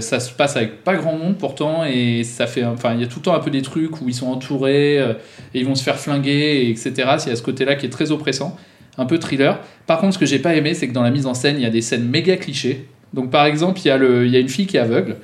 [0.00, 3.06] ça se passe avec pas grand monde pourtant, et ça fait, enfin, il y a
[3.06, 5.14] tout le temps un peu des trucs où ils sont entourés, et
[5.54, 6.92] ils vont se faire flinguer, et etc.
[6.96, 8.56] Il y a ce côté-là qui est très oppressant,
[8.98, 9.60] un peu thriller.
[9.86, 11.62] Par contre, ce que j'ai pas aimé, c'est que dans la mise en scène, il
[11.62, 12.86] y a des scènes méga clichés.
[13.14, 15.16] Donc par exemple, il y, a y a une fille qui est aveugle,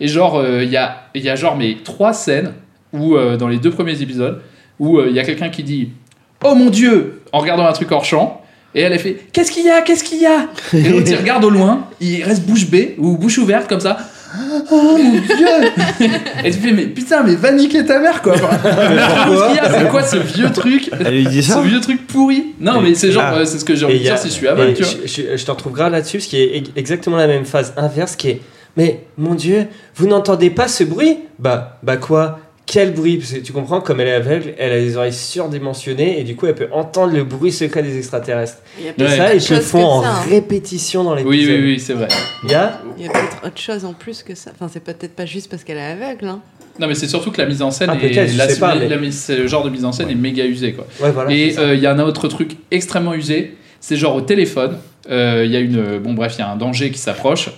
[0.00, 2.52] et genre, euh, il y, a, y a genre mais trois scènes
[2.92, 4.40] où, euh, dans les deux premiers épisodes,
[4.78, 5.90] où euh, il y a quelqu'un qui dit
[6.42, 8.42] Oh mon dieu en regardant un truc hors champ.
[8.74, 9.82] Et elle a fait Qu'est-ce qu'il y a?
[9.82, 10.48] Qu'est-ce qu'il y a?
[10.72, 13.98] Et l'autre il regarde au loin, il reste bouche bée ou bouche ouverte comme ça.
[14.72, 16.06] Oh mon dieu.
[16.44, 18.34] Et tu fais Mais putain, mais va niquer ta mère quoi.
[19.70, 22.54] C'est quoi ce vieux truc Elle lui dit ça Ce vieux truc pourri.
[22.60, 23.44] Non, mais c'est genre, Ah.
[23.44, 24.92] c'est ce que j'ai envie de dire si je suis aveugle, tu vois.
[25.04, 27.44] je, je- je te retrouve grave là-dessus, parce qu'il y a e- exactement la même
[27.44, 28.40] phase inverse qui est
[28.76, 29.66] Mais mon Dieu,
[29.96, 31.18] vous n'entendez pas ce bruit?
[31.38, 32.38] Bah, bah quoi?
[32.72, 36.20] Quel bruit Parce que tu comprends, comme elle est aveugle, elle a des oreilles surdimensionnées
[36.20, 38.58] et du coup elle peut entendre le bruit secret des extraterrestres.
[38.78, 40.20] Il y a Et ça, ils chose font en ça, hein.
[40.28, 41.54] répétition dans Oui, l'épisode.
[41.60, 42.06] oui, oui, c'est vrai.
[42.44, 44.52] Il y a Il y a peut-être autre chose en plus que ça.
[44.54, 46.26] Enfin, c'est peut-être pas juste parce qu'elle est aveugle.
[46.26, 46.40] Hein.
[46.78, 48.36] Non, mais c'est surtout que la mise en scène Ah, est.
[48.36, 50.86] la- pas, mais- le genre de mise en scène est méga usé, quoi.
[51.00, 54.20] Ouais, voilà, Et euh, il y a un autre truc extrêmement usé, c'est genre au
[54.20, 54.78] téléphone,
[55.10, 55.98] euh, il y a une.
[55.98, 57.50] Bon, bref, il y a un danger qui s'approche.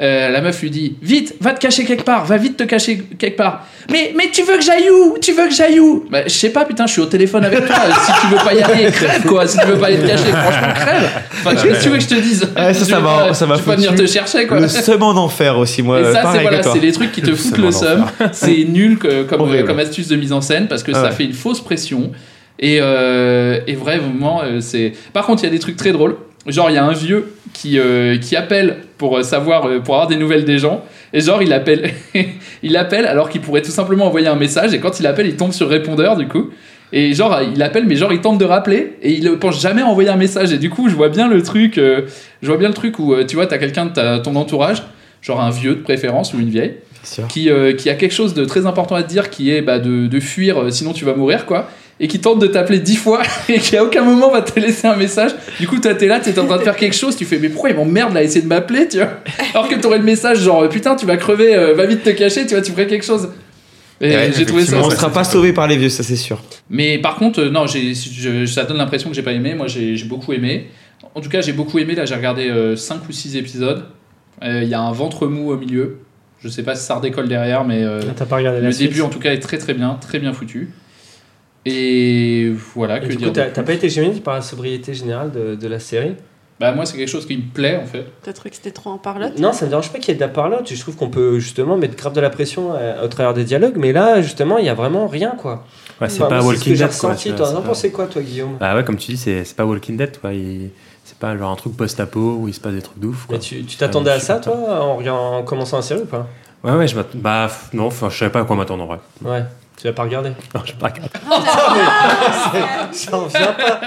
[0.00, 3.02] Euh, la meuf lui dit Vite, va te cacher quelque part, va vite te cacher
[3.18, 3.66] quelque part.
[3.90, 5.16] Mais, mais tu veux que j'aille où?
[5.20, 6.04] Tu veux que j'aille où?
[6.08, 7.74] Bah, Je sais pas, putain, je suis au téléphone avec toi.
[8.06, 9.44] si tu veux pas y aller, crève quoi.
[9.48, 11.10] Si tu veux pas aller te cacher, franchement, crève.
[11.32, 12.42] Enfin, qu'est-ce que tu veux que je te dise?
[12.56, 14.60] Ouais, ça, Tu ça pas- ça vais pas venir te chercher quoi.
[14.60, 16.00] Le seum en enfer aussi, moi.
[16.00, 18.04] Et ça, c'est voilà, c'est les trucs qui te foutent le seum.
[18.32, 19.66] C'est nul que- comme, Horrible.
[19.66, 22.12] comme astuce de mise en scène parce que Ah ça fait une fausse pression.
[22.60, 24.92] Et, euh, et vraiment, euh, c'est.
[25.12, 26.16] Par contre, il y a des trucs très drôles.
[26.48, 29.94] Genre, il y a un vieux qui, euh, qui appelle pour euh, savoir, euh, pour
[29.94, 30.82] avoir des nouvelles des gens.
[31.12, 31.90] Et genre, il appelle,
[32.62, 34.72] il appelle alors qu'il pourrait tout simplement envoyer un message.
[34.74, 36.50] Et quand il appelle, il tombe sur répondeur du coup.
[36.92, 39.82] Et genre, il appelle, mais genre, il tente de rappeler et il ne pense jamais
[39.82, 40.52] à envoyer un message.
[40.52, 42.02] Et du coup, je vois bien le truc, euh,
[42.42, 44.82] je vois bien le truc où tu vois, t'as quelqu'un de ta- ton entourage,
[45.20, 46.76] genre un vieux de préférence ou une vieille,
[47.28, 49.78] qui, euh, qui a quelque chose de très important à te dire qui est bah,
[49.78, 51.68] de, de fuir, sinon tu vas mourir quoi.
[52.00, 54.86] Et qui tente de t'appeler dix fois et qui à aucun moment va te laisser
[54.86, 55.32] un message.
[55.58, 57.48] Du coup, toi, t'es là, t'es en train de faire quelque chose, tu fais, mais
[57.48, 59.10] pourquoi il m'emmerde là à essayer de m'appeler, tu vois?
[59.52, 62.46] Alors que t'aurais le message genre, putain, tu vas crever, euh, va vite te cacher,
[62.46, 63.30] tu vois, tu ferais quelque chose.
[64.00, 64.76] Et Ouais, j'ai trouvé ça.
[64.78, 66.40] On sera pas sauvé par les vieux, ça c'est sûr.
[66.70, 69.54] Mais par contre, euh, non, j'ai, je- ça donne l'impression que j'ai pas aimé.
[69.54, 70.68] Moi, j'ai, j'ai beaucoup aimé.
[71.16, 71.96] En tout cas, j'ai beaucoup aimé.
[71.96, 73.84] Là, j'ai regardé 5 ou 6 épisodes.
[74.44, 75.98] Euh, Il y a un ventre mou au milieu.
[76.44, 78.72] Je sais pas si ça redécolle derrière, mais euh, Ah, t'as pas regardé la le
[78.72, 80.70] suite début, en tout cas, est très très bien, très bien foutu.
[81.70, 84.94] Et voilà, Et que du dire coup, t'as de pas été gêné par la sobriété
[84.94, 86.14] générale de, de la série?
[86.60, 88.04] Bah, moi, c'est quelque chose qui me plaît en fait.
[88.22, 89.38] T'as trouvé que c'était trop en parlotte?
[89.38, 90.72] Non, ça me dérange pas qu'il y ait de la parlotte.
[90.72, 93.76] Je trouve qu'on peut justement mettre grave de la pression euh, au travers des dialogues,
[93.76, 95.64] mais là, justement, il y a vraiment rien, quoi.
[96.00, 97.28] Ouais, c'est Enfin, pas ce Walking que j'ai Dead, quoi, ressenti.
[97.30, 98.56] tu T'en c'est pensé quoi, toi, Guillaume?
[98.58, 100.32] Bah ouais, comme tu dis, c'est c'est pas Walking Dead, quoi.
[100.32, 100.70] Il-
[101.04, 103.14] C'est pas genre un truc post-apo où il se passe des trucs quoi.
[103.30, 106.26] Mais tu t'attendais Ouais, à ça, toi, en, commençant la série ou pas?
[106.62, 108.98] Ouais, ouais, je Bah, non, enfin, je savais pas à quoi m'attendre en vrai.
[109.24, 109.44] Ouais.
[109.80, 111.10] Tu l'as pas regardé Non, je pas regardé.
[113.10, 113.80] J'en reviens pas.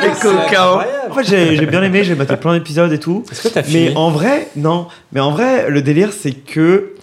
[0.00, 0.84] Quel coquin.
[1.10, 3.24] En fait, j'ai j'ai bien aimé, j'ai maté plein d'épisodes et tout.
[3.30, 4.86] Est-ce que t'as Mais fini en vrai, non.
[5.12, 6.94] Mais en vrai, le délire, c'est que.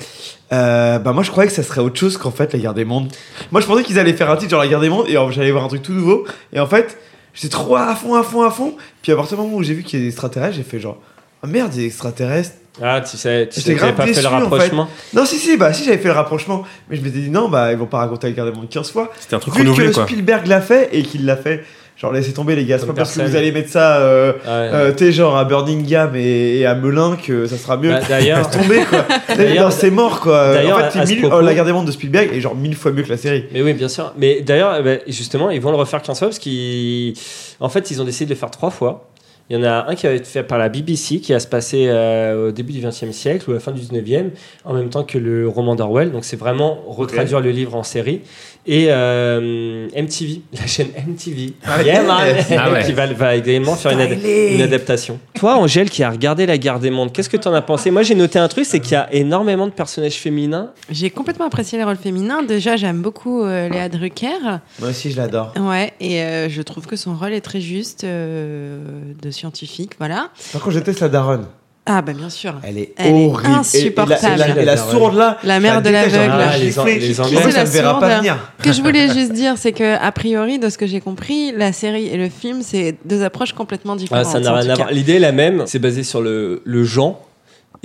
[0.53, 2.85] euh, bah moi je croyais que ça serait autre chose qu'en fait la guerre des
[2.85, 3.11] mondes.
[3.51, 5.51] Moi je pensais qu'ils allaient faire un titre genre la guerre des mondes et j'allais
[5.51, 6.97] voir un truc tout nouveau et en fait
[7.33, 9.73] j'étais trop à fond à fond à fond puis à partir du moment où j'ai
[9.73, 10.97] vu qu'il y a des extraterrestres j'ai fait genre
[11.43, 14.31] oh merde des extraterrestres Ah, tu sais, tu sais grave pas fait déçu, le en
[14.31, 14.37] fait.
[14.45, 14.87] rapprochement.
[15.13, 16.63] Non, si, si, bah si, j'avais fait le rapprochement.
[16.89, 18.91] Mais je m'étais dit, non, bah ils vont pas raconter la guerre des mondes 15
[18.91, 19.11] fois.
[19.19, 20.05] C'était un truc Vu renouvelé, que quoi.
[20.07, 21.63] Spielberg l'a fait et qu'il l'a fait,
[21.95, 24.39] genre laissez tomber les gars, c'est pas parce que vous allez mettre ça, euh, Ouais.
[24.49, 27.91] euh, tu sais, genre à Birmingham et, et à Melun que ça sera mieux.
[27.91, 29.05] Bah, d'ailleurs- Laisse tomber quoi.
[29.37, 30.53] D'ailleurs- Non, c'est mort quoi.
[30.55, 32.31] d'ailleurs, En à- fait, à ce mille- propos- euh, la guerre des mondes de Spielberg
[32.33, 33.45] est genre mille fois mieux que la série.
[33.53, 34.11] Mais oui, bien sûr.
[34.17, 37.13] Mais d'ailleurs, eh ben, justement, ils vont le refaire 15 fois parce qu'ils.
[37.59, 39.09] En fait, ils ont décidé de le faire trois fois.
[39.53, 41.45] Il y en a un qui va être fait par la BBC, qui va se
[41.45, 44.31] passer euh, au début du XXe siècle ou à la fin du XIXe,
[44.65, 46.11] en même temps que le roman d'Orwell.
[46.11, 48.21] Donc c'est vraiment retraduire le livre en série.
[48.65, 52.07] Et euh, MTV, la chaîne MTV, Ah, Yeah, yes.
[52.07, 52.35] man.
[52.57, 52.83] Ah ouais.
[52.85, 54.55] qui va, va également faire une, ad- Stylé.
[54.55, 55.19] une adaptation.
[55.35, 57.91] Toi, Angèle, qui a regardé La Guerre des Mondes, qu'est-ce que tu en as pensé?
[57.91, 60.71] Moi, j'ai noté un truc, c'est qu'il y a énormément de personnages féminins.
[60.89, 62.41] J'ai complètement apprécié les rôles féminins.
[62.41, 64.39] Déjà, j'aime beaucoup euh, Léa Drucker.
[64.79, 65.53] Moi aussi, je l'adore.
[65.59, 68.79] Ouais, et euh, je trouve que son rôle est très juste euh,
[69.21, 70.29] de scientifique, voilà.
[70.53, 71.45] Par contre, je déteste la daronne.
[71.85, 72.53] Ah bah bien sûr.
[72.63, 73.51] Elle est Elle est horrible.
[73.51, 74.35] Et- insupportable.
[74.35, 75.37] Et, la, et la- et la sourde là.
[75.43, 76.31] La mère je de l'aveugle.
[76.33, 76.79] Ah, les.
[76.79, 77.13] An- Anglais.
[77.51, 78.37] ça me verra pas venir.
[78.59, 81.51] Ce que je voulais juste dire, c'est que a priori, de ce que j'ai compris,
[81.51, 84.25] la série et le film, c'est deux approches complètement Ah, différentes.
[84.27, 84.91] ça n'a en rien à voir.
[84.91, 87.27] L'idée est la même, c'est basé sur le, le genre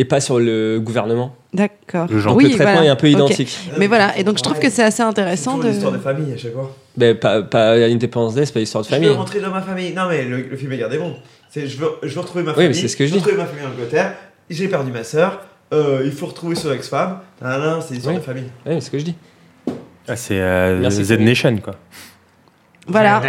[0.00, 1.34] et pas sur le gouvernement.
[1.52, 2.06] D'accord.
[2.08, 2.36] Le genre.
[2.36, 2.86] Oui, Donc, le traitement voilà.
[2.86, 3.58] est un peu identique.
[3.78, 5.72] Mais voilà, et donc je trouve que c'est assez intéressant C'est de.
[5.72, 6.72] l'histoire de famille à chaque fois.
[6.96, 9.16] Mais pas, pas Independence Day, c'est pas l'histoire de Je veux famille.
[9.16, 9.92] rentrer dans ma famille.
[9.92, 11.16] Non, mais le, le film est des mondes.
[11.50, 12.68] C'est je veux, je veux retrouver ma famille.
[12.68, 13.24] mais c'est ce que je veux dis.
[13.24, 14.14] retrouver ma famille en Angleterre.
[14.50, 15.40] J'ai perdu ma sœur.
[15.72, 17.18] Euh, il faut retrouver son ex-femme.
[17.40, 18.20] C'est l'histoire Oui.
[18.20, 18.48] de famille.
[18.66, 19.14] Oui, c'est ce que je dis.
[20.06, 21.12] Ah, c'est euh, Z.
[21.20, 21.74] Nation, quoi.
[22.90, 23.20] Voilà.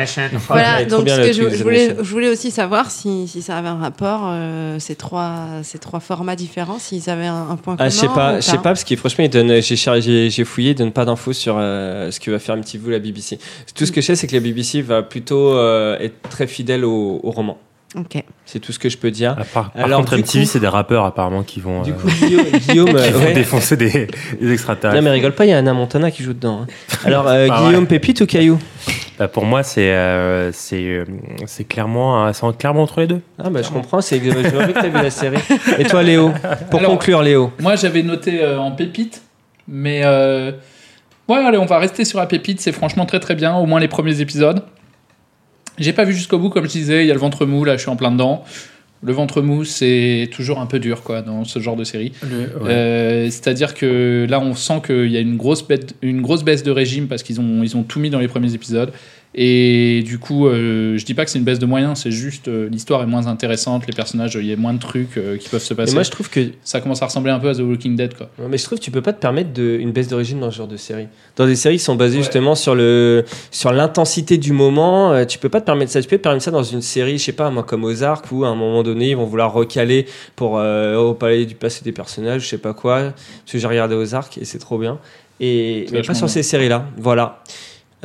[0.48, 2.04] Voilà, donc ce que je, voulais, Nation.
[2.04, 6.00] je voulais aussi savoir si, si ça avait un rapport, euh, ces, trois, ces trois
[6.00, 7.88] formats différents, s'ils avaient un, un point commun.
[7.88, 11.04] Ah, je sais pas, je sais pas parce qu'il franchement j'ai fouillé, il donne pas
[11.04, 13.38] d'infos sur euh, ce que va faire MTV ou la BBC.
[13.76, 16.86] Tout ce que je sais, c'est que la BBC va plutôt euh, être très fidèle
[16.86, 17.58] au, au roman.
[17.96, 18.24] Ok.
[18.46, 19.36] C'est tout ce que je peux dire.
[19.52, 22.46] Part, par Alors, contre, MTV, c'est des rappeurs apparemment qui vont, Du euh, coup, Guillaume,
[22.68, 23.34] Guillaume, qui vont ouais.
[23.34, 24.08] défoncer des,
[24.40, 25.02] des extraterrestres.
[25.02, 26.62] Non mais rigole pas, il y a Anna Montana qui joue dedans.
[26.64, 26.68] hein.
[27.04, 27.90] Alors euh, Ah Guillaume ouais.
[27.90, 28.60] Pépite ou Caillou?
[29.18, 31.04] Bah, pour moi, c'est euh, c'est
[31.48, 33.22] c'est clairement, c'est clairement entre les deux.
[33.44, 35.40] Ah bah je comprends, c'est que t'as vu la série.
[35.80, 36.32] Et toi Léo?
[36.70, 37.52] Pour Alors, conclure Léo.
[37.60, 39.22] Moi, j'avais noté euh, en pépite,
[39.68, 40.52] mais euh,
[41.28, 42.62] ouais, allez, on va rester sur la pépite.
[42.62, 44.64] C'est franchement très très bien, au moins les premiers épisodes.
[45.80, 47.04] J'ai pas vu jusqu'au bout, comme je disais.
[47.04, 48.44] Il y a le ventre mou, là, je suis en plein dedans.
[49.02, 52.12] Le ventre mou, c'est toujours un peu dur, quoi, dans ce genre de série.
[52.68, 56.64] Euh, C'est-à-dire que là, on sent qu'il y a une grosse, bête- une grosse baisse
[56.64, 58.92] de régime parce qu'ils ont, ils ont tout mis dans les premiers épisodes.
[59.36, 62.48] Et du coup, euh, je dis pas que c'est une baisse de moyens, c'est juste
[62.48, 65.50] euh, l'histoire est moins intéressante, les personnages, il y a moins de trucs euh, qui
[65.50, 65.92] peuvent se passer.
[65.92, 68.16] Et moi je trouve que ça commence à ressembler un peu à The Walking Dead,
[68.16, 68.32] quoi.
[68.40, 70.50] Ouais, mais je trouve que tu peux pas te permettre de, une baisse d'origine dans
[70.50, 71.08] ce genre de série.
[71.36, 75.38] Dans des séries qui sont basées justement sur le sur l'intensité du moment, euh, tu
[75.38, 76.02] peux pas te permettre ça.
[76.02, 78.46] Tu peux te permettre ça dans une série, je sais pas moi comme Ozark où
[78.46, 82.42] à un moment donné ils vont vouloir recaler pour au palais du passé des personnages,
[82.42, 83.02] je sais pas quoi.
[83.02, 84.98] Parce que j'ai regardé Ozark et c'est trop bien.
[85.40, 86.34] Et mais pas sur bien.
[86.34, 86.88] ces séries là.
[86.98, 87.44] Voilà.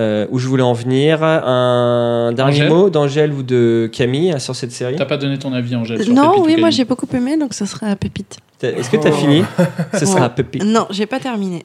[0.01, 1.23] Euh, où je voulais en venir.
[1.23, 4.97] Un dernier Angèle mot d'Angèle ou de Camille sur cette série.
[4.97, 7.37] T'as pas donné ton avis, Angèle sur Non, Pépite ou oui, moi j'ai beaucoup aimé,
[7.37, 8.39] donc ce sera Pépite.
[8.59, 9.45] T'as- Est-ce que tu as fini?
[9.95, 10.31] Ce sera Ouais.
[10.35, 10.65] Pépite.
[10.65, 11.63] Non, j'ai pas terminé.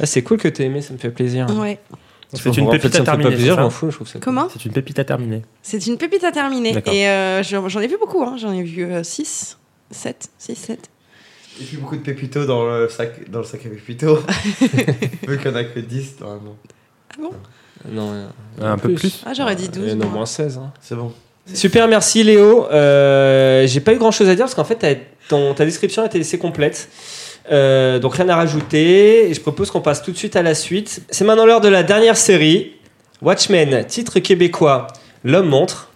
[0.00, 1.46] Ah, c'est cool que tu aimé, ça me fait plaisir.
[1.58, 1.78] Ouais.
[2.32, 3.54] C'est une En fait, pépite à terminer.
[4.20, 4.48] Comment?
[4.50, 5.42] C'est une pépite à terminer.
[5.62, 6.72] C'est une pépite à terminer.
[6.72, 6.94] D'accord.
[6.94, 8.36] Et euh, j'en ai vu beaucoup, hein.
[8.38, 9.58] j'en ai vu 6,
[9.90, 10.90] 7, 6, 7.
[11.60, 14.16] Il y a beaucoup de pépito dans le sac, dans le sac à pépito.
[15.26, 16.56] Vu qu'il n'y en a que 10 normalement.
[17.18, 17.30] Ah bon
[17.90, 18.12] Non,
[18.62, 19.22] Un peu plus.
[19.26, 19.82] Ah, j'aurais dit 12.
[19.84, 20.14] euh, non, moi.
[20.16, 20.58] moins 16.
[20.58, 20.72] hein.
[20.80, 21.12] C'est bon.
[21.54, 22.66] Super, merci Léo.
[22.72, 26.02] Euh, J'ai pas eu grand chose à dire parce qu'en fait, ta- ton, ta description
[26.02, 26.88] a été laissée complète.
[27.52, 29.30] Euh, donc rien à rajouter.
[29.30, 31.02] Et je propose qu'on passe tout de suite à la suite.
[31.10, 32.72] C'est maintenant l'heure de la dernière série.
[33.22, 34.88] Watchmen, titre québécois.
[35.24, 35.90] L'homme montre.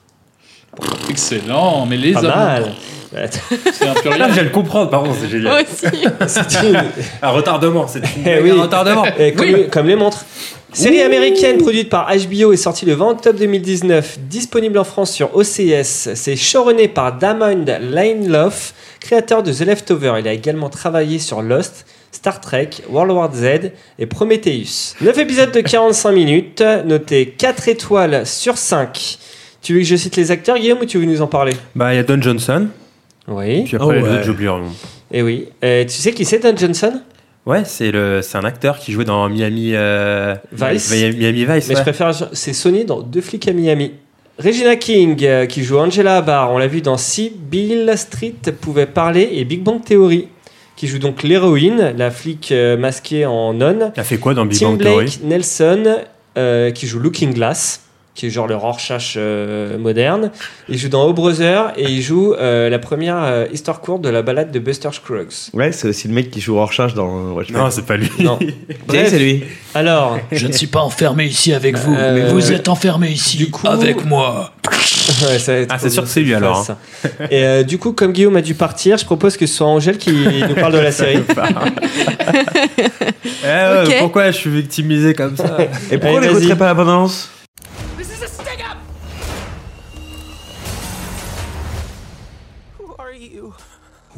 [1.09, 2.29] Excellent, mais les Pas hommes.
[2.31, 2.73] mal.
[3.13, 4.27] C'est un Là, pluriel.
[4.29, 5.65] je viens de comprendre, pardon, c'est Moi génial.
[5.65, 6.29] aussi.
[6.49, 6.85] C'est une-
[7.23, 8.53] Un retardement, c'est une Eh oui.
[8.53, 9.05] un retardement.
[9.19, 10.25] Eh, comme, comme les montres.
[10.73, 15.35] Série américaine produite par HBO et sortie le 20 octobre 2019, disponible en France sur
[15.37, 16.15] OCS.
[16.15, 20.15] C'est showrunné par Damon Lindelof, créateur de The Leftover.
[20.21, 24.95] Il a également travaillé sur Lost, Star Trek, World War Z et Prometheus.
[25.01, 29.19] 9 épisodes de 45 minutes, notés 4 étoiles sur 5.
[29.63, 31.53] Tu veux que je cite les acteurs, Guillaume, ou tu veux nous en parler?
[31.75, 32.69] Bah, il y a Don Johnson.
[33.29, 33.65] Oui.
[33.65, 34.09] Puis après, Oh, les ouais.
[34.09, 34.71] autres, j'oublie leur nom.
[35.13, 35.49] Et oui.
[35.65, 37.03] Euh, tu sais qui c'est, Don Johnson?
[37.51, 40.95] Ouais, c'est le, c'est un acteur qui jouait dans Miami euh, Vice.
[40.95, 41.69] Miami, Miami Vice.
[41.69, 42.13] Mais je préfère.
[42.33, 43.95] C'est Sony dans Deux flics à Miami.
[44.39, 48.87] Regina King, euh, qui joue Angela Abar, on l'a vu dans Si Bill Street pouvait
[48.87, 50.29] parler, et Big Bang Theory,
[50.77, 53.91] qui joue donc l'héroïne, la flic euh, masquée en nonne.
[53.97, 55.19] Elle fait quoi dans Big Tim Bang Blake Theory?
[55.25, 55.99] Nelson,
[56.73, 57.83] qui joue Looking Glass,
[58.21, 60.31] qui est genre le Rorschach euh, moderne.
[60.69, 64.11] Il joue dans O Brother et il joue euh, la première euh, histoire courte de
[64.11, 65.33] la balade de Buster Scruggs.
[65.55, 67.59] Ouais, c'est aussi le mec qui joue Rorschach dans Watchmen.
[67.63, 68.11] Non, c'est pas lui.
[68.19, 68.39] Non.
[68.91, 69.45] C'est lui.
[69.75, 73.39] Alors, Je ne suis pas enfermé ici avec vous, Euh, mais vous êtes enfermé ici
[73.39, 74.53] du coup- avec moi.
[75.29, 76.79] Ouais, ça va être Ah, c'est sûr que c'est lui, alors, ça.
[77.31, 79.99] Et euh, du coup, comme Guillaume a dû partir, je propose que ce soit Angèle
[79.99, 81.19] qui nous parle de la série.
[83.43, 83.99] Eh.
[84.01, 85.57] Pourquoi je suis victimisé comme ça
[85.91, 86.75] Et pourquoi on n'écouterait pas la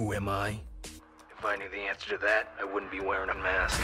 [0.03, 0.59] Who am I?
[0.83, 3.81] If I knew the answer to that, I wouldn't be wearing a mask.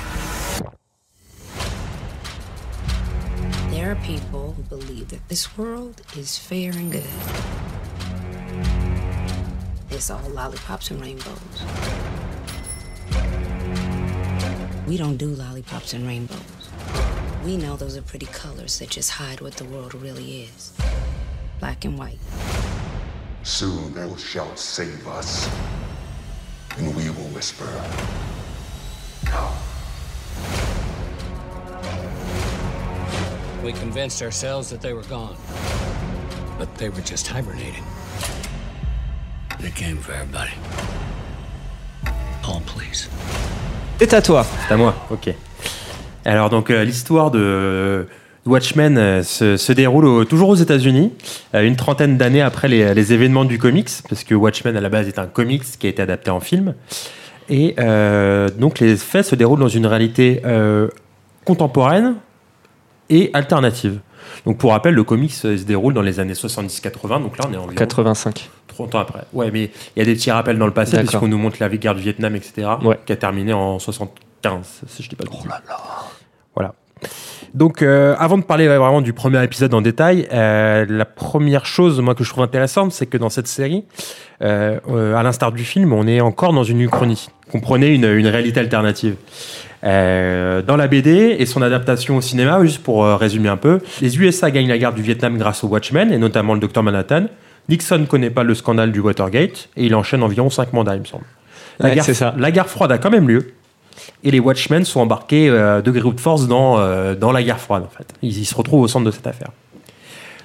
[3.70, 7.06] There are people who believe that this world is fair and good.
[9.90, 11.38] It's all lollipops and rainbows.
[14.88, 16.68] We don't do lollipops and rainbows.
[17.44, 20.72] We know those are pretty colors that just hide what the world really is
[21.60, 22.18] black and white.
[23.44, 25.48] Soon thou shalt save us,
[26.78, 27.66] and we will whisper.
[33.64, 35.36] We convinced ourselves that they were gone.
[36.58, 37.84] But they were just hibernating.
[39.60, 40.52] They came for everybody.
[42.44, 43.08] All please.
[43.98, 44.46] C'est à toi.
[44.66, 45.34] C'est à moi, ok.
[46.24, 48.08] Alors donc euh, l'histoire de
[48.48, 51.12] Watchmen euh, se, se déroule au- toujours aux États-Unis,
[51.54, 54.88] euh, une trentaine d'années après les, les événements du comics, parce que Watchmen à la
[54.88, 56.74] base est un comics qui a été adapté en film.
[57.50, 60.88] Et euh, donc les faits se déroulent dans une réalité euh,
[61.44, 62.16] contemporaine
[63.10, 64.00] et alternative.
[64.44, 67.56] Donc pour rappel, le comics se déroule dans les années 70-80, donc là on est
[67.56, 68.50] environ 85.
[68.68, 69.20] 30 ans après.
[69.32, 71.68] Ouais, mais il y a des petits rappels dans le passé, puisqu'on nous montre la
[71.70, 72.98] guerre du Vietnam, etc., Ouais.
[73.06, 75.48] qui a terminé en 75, si je dis pas de bêtises.
[76.54, 76.74] Voilà.
[77.54, 82.00] Donc, euh, avant de parler vraiment du premier épisode en détail, euh, la première chose,
[82.00, 83.84] moi, que je trouve intéressante, c'est que dans cette série,
[84.42, 84.78] euh,
[85.16, 87.28] à l'instar du film, on est encore dans une uchronie.
[87.50, 89.16] Comprenez une, une réalité alternative.
[89.82, 94.50] Dans la BD et son adaptation au cinéma, juste pour résumer un peu, les USA
[94.50, 97.26] gagnent la guerre du Vietnam grâce aux Watchmen et notamment le Docteur Manhattan.
[97.68, 101.06] Nixon connaît pas le scandale du Watergate et il enchaîne environ 5 mandats, il me
[101.06, 101.24] semble.
[101.78, 102.34] La, Ouais, guerre, ça.
[102.36, 103.52] la guerre froide a quand même lieu
[104.24, 107.84] et les Watchmen sont embarqués euh, de gré force dans, euh, dans la guerre froide
[107.84, 108.12] en fait.
[108.22, 109.50] Ils, se retrouvent au centre de cette affaire.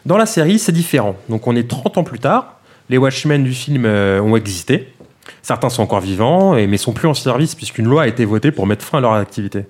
[0.06, 1.16] Dans la série, c'est différent.
[1.30, 4.94] Donc on est 30 ans plus tard, les Watchmen du film euh, ont existé.
[5.42, 8.52] Certains sont encore vivants, et, mais sont plus en service puisqu'une loi a été votée
[8.52, 9.66] pour mettre fin à leur activité.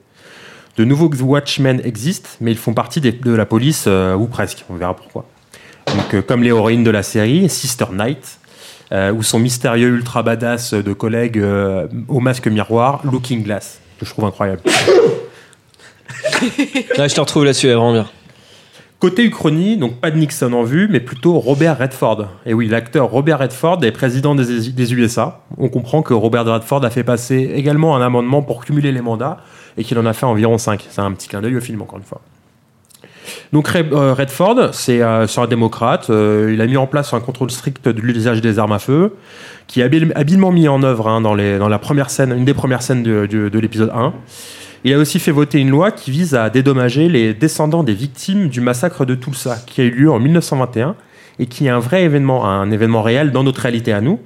[0.78, 4.96] De nouveaux Watchmen existent, mais ils font partie de la police, ou presque, on verra
[4.96, 5.26] pourquoi.
[5.86, 8.40] Donc, comme l'héroïne de la série, Sister Knight,
[8.92, 14.06] euh, ou son mystérieux ultra badass de collègue euh, au masque miroir, Looking Glass, que
[14.06, 14.62] je trouve incroyable.
[16.98, 18.08] Là, je te retrouve là-dessus, elle est vraiment bien.
[19.00, 22.28] Côté Uchronie, donc pas de Nixon en vue, mais plutôt Robert Redford.
[22.46, 25.42] Et oui, l'acteur Robert Redford est président des, des USA.
[25.58, 29.40] On comprend que Robert Redford a fait passer également un amendement pour cumuler les mandats
[29.78, 30.88] et qu'il en a fait environ 5.
[30.90, 32.22] C'est un petit clin d'œil au film, encore une fois.
[33.52, 36.10] Donc euh, Redford, c'est euh, c'est un démocrate.
[36.10, 39.16] Euh, il a mis en place un contrôle strict de l'usage des armes à feu,
[39.68, 42.54] qui est habile- habilement mis en œuvre hein, dans, les, la première scène, une des
[42.54, 44.14] premières scènes de, de- de l'épisode 1.
[44.86, 48.50] Il a aussi fait voter une loi qui vise à dédommager les descendants des victimes
[48.50, 50.96] du massacre de Tulsa, qui a eu lieu en 1921
[51.40, 54.20] et qui est un vrai événement, un événement réel dans notre réalité à nous,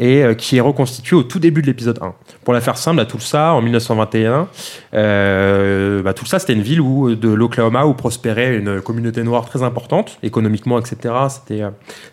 [0.00, 2.14] et euh, qui est reconstitué au tout début de l'épisode 1.
[2.42, 4.48] Pour la faire simple, à Tulsa, en 1921,
[4.94, 9.62] euh, bah, Tulsa, c'était une ville où, de l'Oklahoma où prospérait une communauté noire très
[9.62, 11.14] importante, économiquement, etc.
[11.28, 11.70] C'était euh,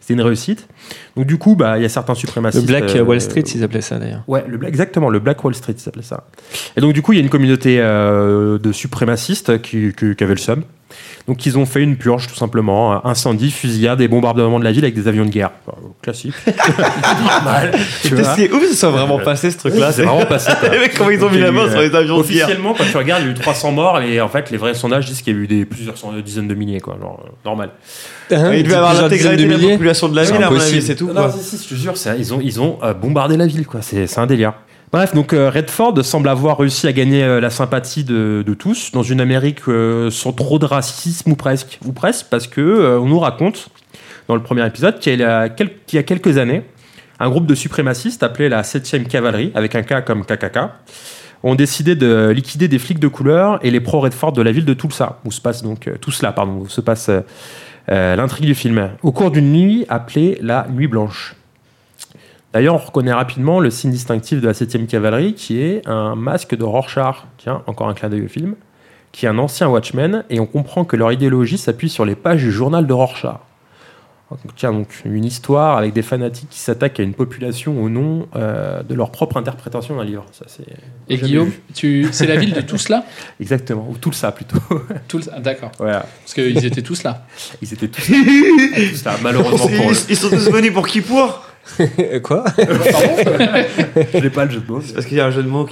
[0.10, 0.68] une réussite.
[1.16, 2.68] Donc du coup, bah, il y a certains Le suprémacistes...
[2.68, 4.24] Black euh, Wall Street, ils appelaient ça d'ailleurs.
[4.28, 6.26] Ouais, le, Black- exactement, le Black Wall Street, ça s'appelait ça.
[6.76, 10.24] Et donc, du coup, il y a une communauté euh, de suprémacistes qui, qui, qui
[10.24, 10.64] avait le seum.
[11.28, 13.06] Donc, ils ont fait une purge, tout simplement.
[13.06, 15.52] Incendie, fusillade et bombardement de la ville avec des avions de guerre.
[15.68, 16.34] Enfin, classique.
[16.48, 17.72] Normal.
[18.02, 19.92] C'est ouf que ça soit vraiment passé ce truc-là.
[19.92, 20.52] C'est vraiment passé.
[20.98, 23.24] comment ils ont mis la main sur les avions de guerre Officiellement, quand tu regardes,
[23.24, 25.40] il y a eu 300 morts et en fait, les vrais sondages disent qu'il y
[25.40, 26.98] a eu des plusieurs cent- dizaines de milliers, quoi.
[27.00, 27.72] Genre, euh, normal.
[28.32, 30.82] Hein, Il devait avoir l'intégralité de la population de la C'est ville, à mon avis,
[30.82, 31.08] c'est tout.
[31.08, 31.28] Non, quoi.
[31.28, 33.82] non, si, si, je te jure, ils ont, ils ont euh, bombardé la ville, quoi.
[33.82, 34.54] C'est c'est un délire.
[34.94, 39.04] Bref, donc euh, Redford semble avoir réussi à gagner euh, la sympathie de, tous dans
[39.04, 43.20] une Amérique euh, sans trop de racisme ou presque, ou presque, parce que on nous
[43.20, 43.68] raconte
[44.30, 46.64] dans le premier épisode, qui, est la- quel- qui il y a quelques années,
[47.20, 50.60] un groupe de suprémacistes appelé la 7e cavalerie, avec un K comme KKK,
[51.44, 54.74] ont décidé de liquider des flics de couleur et les pro-Redford de la ville de
[54.74, 57.10] Tulsa, où se passe donc euh, Tulsa, pardon, où se passe
[57.90, 61.36] l'intrigue du film, au cours d'une nuit appelée la Nuit Blanche.
[62.58, 66.56] D'ailleurs, on reconnaît rapidement le signe distinctif de la 7e cavalerie, qui est un masque
[66.58, 67.18] de Rorschach.
[67.38, 68.56] Tiens, encore un clin d'œil au film.
[69.12, 72.42] Qui est un ancien Watchman, et on comprend que leur idéologie s'appuie sur les pages
[72.42, 73.36] du journal de Rorschach.
[74.32, 78.28] Donc, tiens, donc une histoire avec des fanatiques qui s'attaquent à une population au nom
[78.36, 80.26] euh, de leur propre interprétation d'un livre.
[80.32, 80.66] Ça, c'est
[81.10, 82.08] Et Guillaume, tu...
[82.12, 83.06] c'est la ville de tous là
[83.40, 84.58] Exactement, ou tout ça plutôt.
[85.08, 85.72] Tous- ah, D'accord.
[85.78, 86.08] Voilà.
[86.24, 87.24] Parce qu'ils étaient tous là.
[87.62, 88.08] Ils étaient tous,
[88.92, 90.06] tous là, malheureusement pour Ils, eux.
[90.10, 91.44] ils sont tous venus pour Kippour
[92.24, 94.82] Quoi Je n'ai pas le jeu de mots.
[94.84, 95.68] C'est parce qu'il y a un jeu de mots.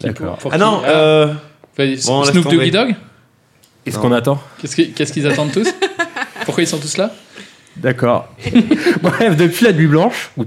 [0.00, 0.38] D'accord.
[0.38, 0.88] Pour Ah qui non, Ah.
[0.88, 1.34] euh...
[2.06, 2.48] Bon, Snoop.
[2.48, 2.94] Doggy Dog
[3.84, 5.68] Qu'est-ce qu'on attend Qu'est-ce qu'ils qu'est-ce qu'ils attendent tous
[6.44, 7.10] Pourquoi ils sont tous là
[7.76, 8.28] D'accord.
[9.02, 10.44] Bref, depuis la nuit blanche, où,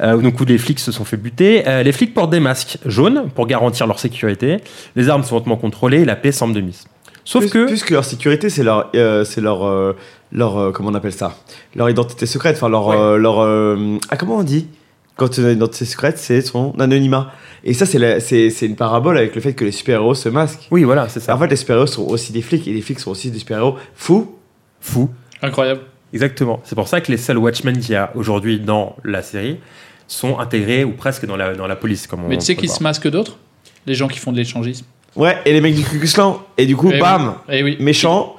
[0.00, 2.78] euh, donc où les flics se sont fait buter, euh, les flics portent des masques
[2.86, 4.58] jaunes pour garantir leur sécurité.
[4.94, 6.84] Les armes sont hautement contrôlées et la paix semble de mise.
[7.24, 9.94] Sauf Plus- que Puisque leur sécurité, c'est leur, euh, c'est leur, euh,
[10.32, 11.36] leur, euh, comment on appelle ça?
[11.74, 14.66] Leur identité secrète, enfin leur, euh, leur, euh, ah comment on dit?
[15.16, 17.30] Quand tu as une identité secrète, c'est son anonymat.
[17.62, 20.30] Et ça, c'est la- c'est c'est une parabole avec le fait que les super-héros se
[20.30, 20.66] masquent.
[20.70, 21.34] Oui, voilà, c'est ça.
[21.34, 23.76] En fait, les super-héros sont aussi des flics et les flics sont aussi des super-héros
[23.94, 24.34] fous.
[24.80, 25.10] Fou.
[25.42, 25.82] Incroyable.
[26.14, 26.60] Exactement.
[26.64, 29.58] C'est pour ça que les seuls Watchmen qu'il y a aujourd'hui dans la série
[30.08, 32.06] sont intégrés ou presque dans la, dans la police.
[32.06, 33.36] Comme Mais on tu sais qui se masquent d'autres
[33.86, 34.86] Les gens qui font de l'échangisme.
[35.16, 36.00] Ouais, et les mecs du Ku.
[36.56, 37.00] Et du coup, Eh oui.
[37.00, 37.76] bam Eh oui.
[37.80, 38.36] Méchant.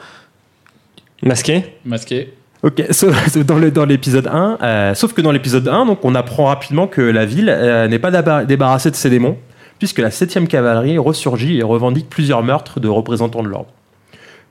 [1.24, 2.34] Masqué Masqué.
[2.64, 6.16] Ok, sauf- dans le- dans l'épisode 1, euh, sauf que dans l'épisode 1, donc, on
[6.16, 9.38] apprend rapidement que la ville euh, n'est pas d'aba- débarrassée de ses démons,
[9.80, 13.70] puisque la 7e cavalerie ressurgit et revendique plusieurs meurtres de représentants de l'ordre.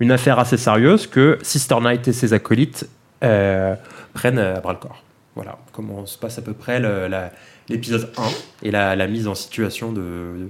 [0.01, 2.89] Une affaire assez sérieuse que Sister Knight et ses acolytes
[3.23, 3.75] euh,
[4.15, 5.03] prennent à bras le corps.
[5.37, 7.31] Voilà comment se passe à peu près le- la-
[7.69, 8.23] l'épisode 1
[8.65, 10.49] et la, la mise en situation de,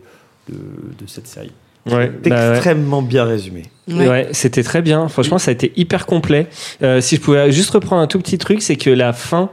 [0.51, 1.53] de, de cette série.
[1.87, 2.51] Ouais, bah ouais.
[2.57, 3.63] extrêmement bien résumé.
[3.89, 5.09] Ouais, c'était très bien.
[5.09, 6.47] Franchement, ça a été hyper complet.
[6.83, 9.51] Euh, si je pouvais juste reprendre un tout petit truc, c'est que la fin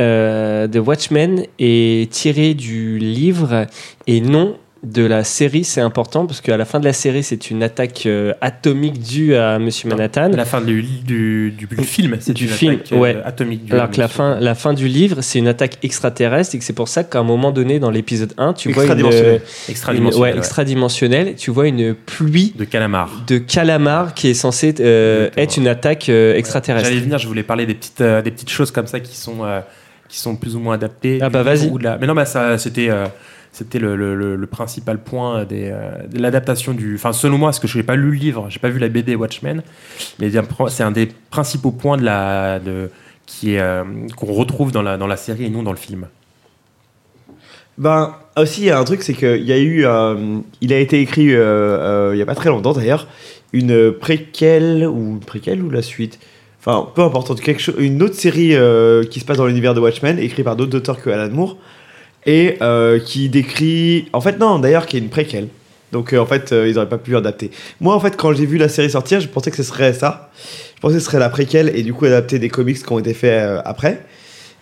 [0.00, 3.66] euh, de Watchmen est tirée du livre
[4.06, 5.62] et non de la série.
[5.64, 9.36] C'est important parce qu'à la fin de la série, c'est une attaque euh, atomique due
[9.36, 10.30] à Monsieur Manhattan.
[10.34, 13.64] La fin du, du, du, du film, c'est du une film, attaque, euh, atomique.
[13.64, 16.64] du- Alors que la fin, la fin du livre, c'est une attaque extraterrestre et que
[16.64, 19.34] c'est pour ça qu'à un moment donné, dans l'épisode 1, tu vois une, Extradimensionnelle.
[19.68, 20.38] une- Extradimensionnelle, ouais, ouais.
[20.38, 23.10] extradimensionnelle, tu vois une pluie de calamars.
[23.26, 26.88] de calamars qui est censée euh, être une attaque euh, extraterrestre.
[26.88, 29.44] J'allais venir, je voulais parler des petites, euh, des petites choses comme ça qui sont,
[29.44, 29.60] euh,
[30.08, 31.20] qui sont plus ou moins adaptées.
[31.22, 31.70] Ah bah, vas-y.
[31.80, 33.06] la- Mais non, bah, ça, c'était, euh,
[33.52, 36.94] c'était le, principal point euh, de l'adaptation du.
[36.94, 38.88] Enfin, selon moi, parce que je n'ai pas lu le livre, j'ai pas vu la
[38.88, 39.62] BD Watchmen,
[40.18, 40.30] mais
[40.68, 42.58] c'est un des principaux points de la,
[43.26, 43.84] qui euh,
[44.16, 46.08] qu'on retrouve dans la, dans la série et non dans le film.
[47.76, 49.84] Ben, aussi, il y a un truc, c'est qu'il y a eu.
[49.84, 53.06] euh, il a été écrit il y a pas très longtemps d'ailleurs,
[53.52, 56.18] une préquelle, ou une préquelle ou la suite
[56.64, 57.32] Enfin, peu importe,
[57.78, 58.54] une autre série
[59.10, 61.56] qui se passe dans l'univers de Watchmen, écrite par d'autres auteurs que Alan Moore,
[62.26, 64.08] et euh, qui décrit.
[64.12, 65.48] En fait, non, d'ailleurs, qui est une préquelle.
[65.92, 67.50] Donc, euh, en fait, euh, ils n'auraient pas pu adapter.
[67.80, 70.30] Moi, en fait, quand j'ai vu la série sortir, je pensais que ce serait ça.
[70.76, 72.98] Je pensais que ce serait la préquelle et du coup adapter des comics qui ont
[72.98, 74.04] été faits euh, après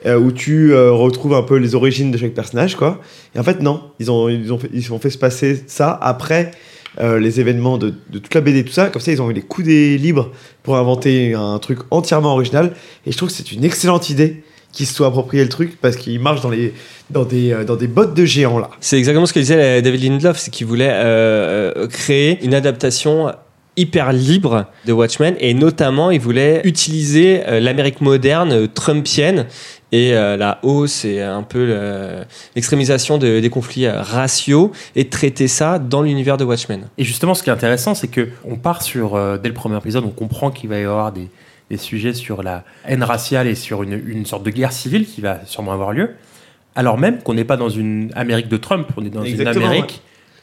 [0.06, 3.00] euh, où tu euh, retrouves un peu les origines de chaque personnage, quoi.
[3.34, 5.98] Et en fait, non, ils ont, ils ont, fait, ils ont fait se passer ça
[6.00, 6.52] après
[7.00, 8.88] euh, les événements de, de toute la BD, tout ça.
[8.88, 10.30] Comme ça, ils ont eu les coups des libres
[10.62, 12.72] pour inventer un truc entièrement original.
[13.06, 15.96] Et je trouve que c'est une excellente idée qu'ils se soient approprié le truc parce
[15.96, 16.72] qu'il marche dans, les,
[17.10, 18.70] dans, des, euh, dans des bottes de géants, là.
[18.80, 23.32] C'est exactement ce que disait David Lindelof, c'est qu'il voulait euh, euh, créer une adaptation
[23.76, 29.46] hyper libre de Watchmen et notamment il voulait utiliser euh, l'Amérique moderne trumpienne
[29.92, 35.48] et euh, la hausse et un peu le- l'extrémisation de- des conflits raciaux et traiter
[35.48, 36.88] ça dans l'univers de Watchmen.
[36.98, 39.76] Et justement, ce qui est intéressant, c'est que on part sur, euh, dès le premier
[39.78, 41.28] épisode, on comprend qu'il va y avoir des,
[41.70, 45.20] des sujets sur la haine raciale et sur une, une sorte de guerre civile qui
[45.20, 46.10] va sûrement avoir lieu,
[46.74, 49.70] alors même qu'on n'est pas dans une Amérique de Trump, on est dans Exactement, une
[49.70, 50.02] Amérique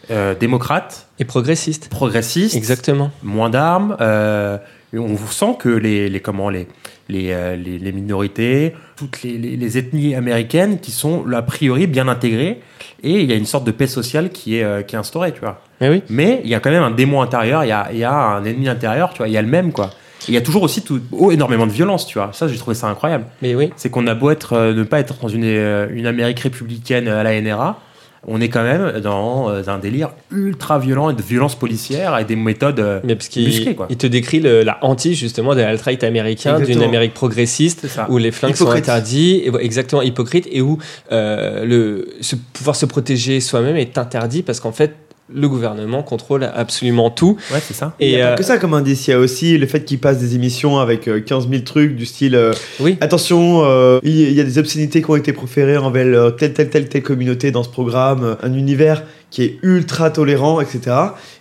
[0.09, 1.89] euh, démocrate, Et progressiste.
[1.89, 3.11] progressiste, Exactement.
[3.23, 3.97] moins d'armes.
[3.99, 4.57] euh,
[4.93, 6.65] on sent que les, les, comment, les,
[7.10, 11.87] les, euh, les, les minorités, toutes les, les- les ethnies américaines qui sont a priori
[11.87, 12.62] bien intégrées,
[13.04, 15.41] et il y a une sorte de paix sociale qui est, qui est instaurée, tu
[15.41, 15.62] vois.
[15.81, 16.04] Mais oui.
[16.10, 18.13] Mais il y a quand même un démon intérieur, il y a, il y a
[18.13, 19.89] un ennemi intérieur, tu vois, il y a le même, quoi.
[20.23, 22.31] Et Il y a toujours aussi tout, oh, énormément de violence, tu vois.
[22.33, 23.25] Ça, j'ai trouvé ça incroyable.
[23.41, 23.69] Mais oui.
[23.75, 27.07] C'est qu'on a beau être, euh, ne pas être dans une, euh, une Amérique républicaine
[27.07, 27.79] à la NRA,
[28.25, 32.27] on est quand même dans euh, un délire ultra violent et de violence policière avec
[32.27, 33.87] des méthodes euh, Mais parce qu'il quoi.
[33.89, 36.81] il te décrit le- la hantise justement de l'alt-right américain, d'une.
[36.81, 38.85] Amérique progressiste, où les flingues Hypocrite.
[38.85, 40.77] sont interdits, et, exactement hypocrite, et où
[41.11, 44.93] euh, le, se, pouvoir se protéger soi-même est interdit parce qu'en fait,
[45.34, 47.38] le gouvernement contrôle absolument tout.
[47.54, 47.94] Ouais, c'est ça.
[48.00, 49.67] Il Et n'y a euh, pas que ça comme indice, il y a aussi le
[49.67, 52.98] fait qu'il passe des émissions avec euh, 15 000 trucs du style euh, Oui.
[53.02, 56.54] attention, euh, il il y a des obscénités qui ont été proférées envers euh, telle,
[56.54, 60.96] telle, telle, telle communauté dans ce programme, euh, un univers qui est ultra tolérant, etc.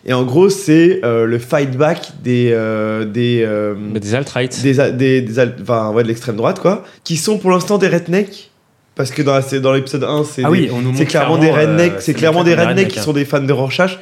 [0.05, 2.51] Et en gros, c'est euh, le fight back des.
[2.53, 4.63] euh, des, euh, des alt-right.
[4.63, 7.87] des, des, des al- enfin, ouais, de l'extrême droite, quoi, qui sont pour l'instant des
[7.89, 8.51] rednecks.
[8.97, 11.49] Parce que dans, la- c'est- dans l'épisode 1, c'est Ah oui, nous c'est clairement des
[11.51, 13.99] euh, rednecks, c'est clairement des rednecks qui sont des fans de Rorschach.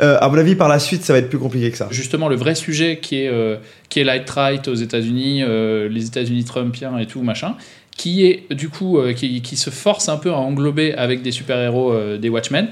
[0.00, 1.86] Euh, à mon avis, par la suite, ça va être plus compliqué que ça.
[1.90, 3.56] Justement, le vrai sujet qui est, euh,
[3.88, 7.54] qui est light-right aux États-Unis, euh, les États-Unis Trumpiens et tout, machin,
[7.96, 11.30] qui est du coup, euh, qui, qui se force un peu à englober avec des
[11.30, 12.68] super-héros euh, des Watchmen.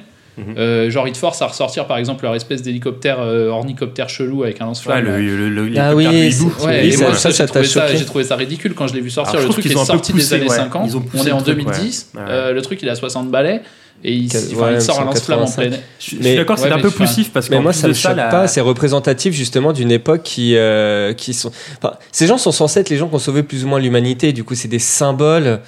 [0.47, 0.55] Mhm.
[0.59, 4.43] Euh, genre, ils te forcent à ressortir par exemple leur espèce d'hélicoptère, euh, ornicoptère chelou
[4.43, 5.05] avec un Ouais, lance-flamme.
[5.05, 6.07] le, le, le- Ah oui.
[6.07, 9.01] Ouais, et ça- moi, ça, ça, ça j'ai trouvé ça, trouvé ridicule quand je l'ai
[9.01, 9.35] vu sortir.
[9.35, 10.57] Alors, le truc qu'ils est sorti des poussé, années ouais.
[10.57, 10.83] 50.
[10.87, 11.65] Ils ont poussé on est en truc, ouais.
[11.65, 12.11] 2010.
[12.15, 12.21] Ouais.
[12.29, 13.63] euh, le truc, il a 60 balais.
[14.03, 15.05] Et il, ouais, sort un 185.
[15.05, 15.79] lance-flamme en pleine.
[15.99, 17.63] Je suis je Mais- suis d'accord, c'est ouais, un mais peu poussif parce Mais qu'en
[17.63, 18.49] moi, plus ça me choque la- pas.
[18.49, 21.51] C'est représentatif justement d'une époque qui, euh, qui sont.
[21.77, 24.33] Enfin, ces gens sont censés être les gens qui ont sauvé plus ou moins l'humanité.
[24.33, 25.61] Du coup, c'est des symboles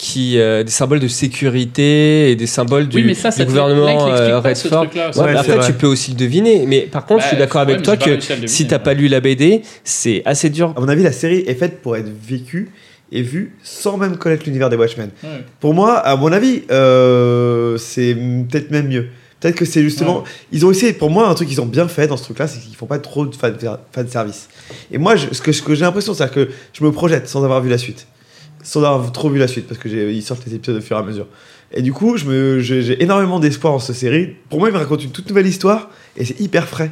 [0.00, 3.44] qui, euh, des symboles de sécurité et des symboles du, Oui, mais ça, du ça
[3.44, 4.86] gouvernement euh, Redford.
[5.16, 6.64] Ouais, après, tu peux aussi le deviner.
[6.66, 8.82] Mais par contre, je suis Bah, d'accord avec toi que si t'as ouais.
[8.82, 10.72] pas lu la BD, c'est assez dur.
[10.74, 12.70] À mon avis, la série est faite pour être vécue
[13.12, 15.10] et vue sans même connaître l'univers des Watchmen.
[15.22, 15.28] Ouais.
[15.60, 19.08] Pour moi, à mon avis, euh, c'est peut-être même mieux.
[19.38, 20.18] Peut-être que c'est justement.
[20.20, 20.24] Ouais.
[20.52, 22.60] Ils ont essayé, pour moi, un truc qu'ils ont bien fait dans ce truc-là, c'est
[22.60, 23.54] qu'ils font pas trop de fan,
[23.92, 24.48] fan service.
[24.90, 27.44] Et moi, je- ce que, ce que j'ai l'impression, c'est que je me projette sans
[27.44, 28.06] avoir vu la suite.
[28.62, 30.96] Sans avoir trop vu la suite, parce que j'ai- ils sortent les épisodes au fur
[30.96, 31.26] et à mesure.
[31.72, 34.34] Et du coup, je me- j'ai énormément d'espoir en cette série.
[34.48, 36.90] Pour moi, ils me racontent une toute nouvelle histoire et c'est hyper frais.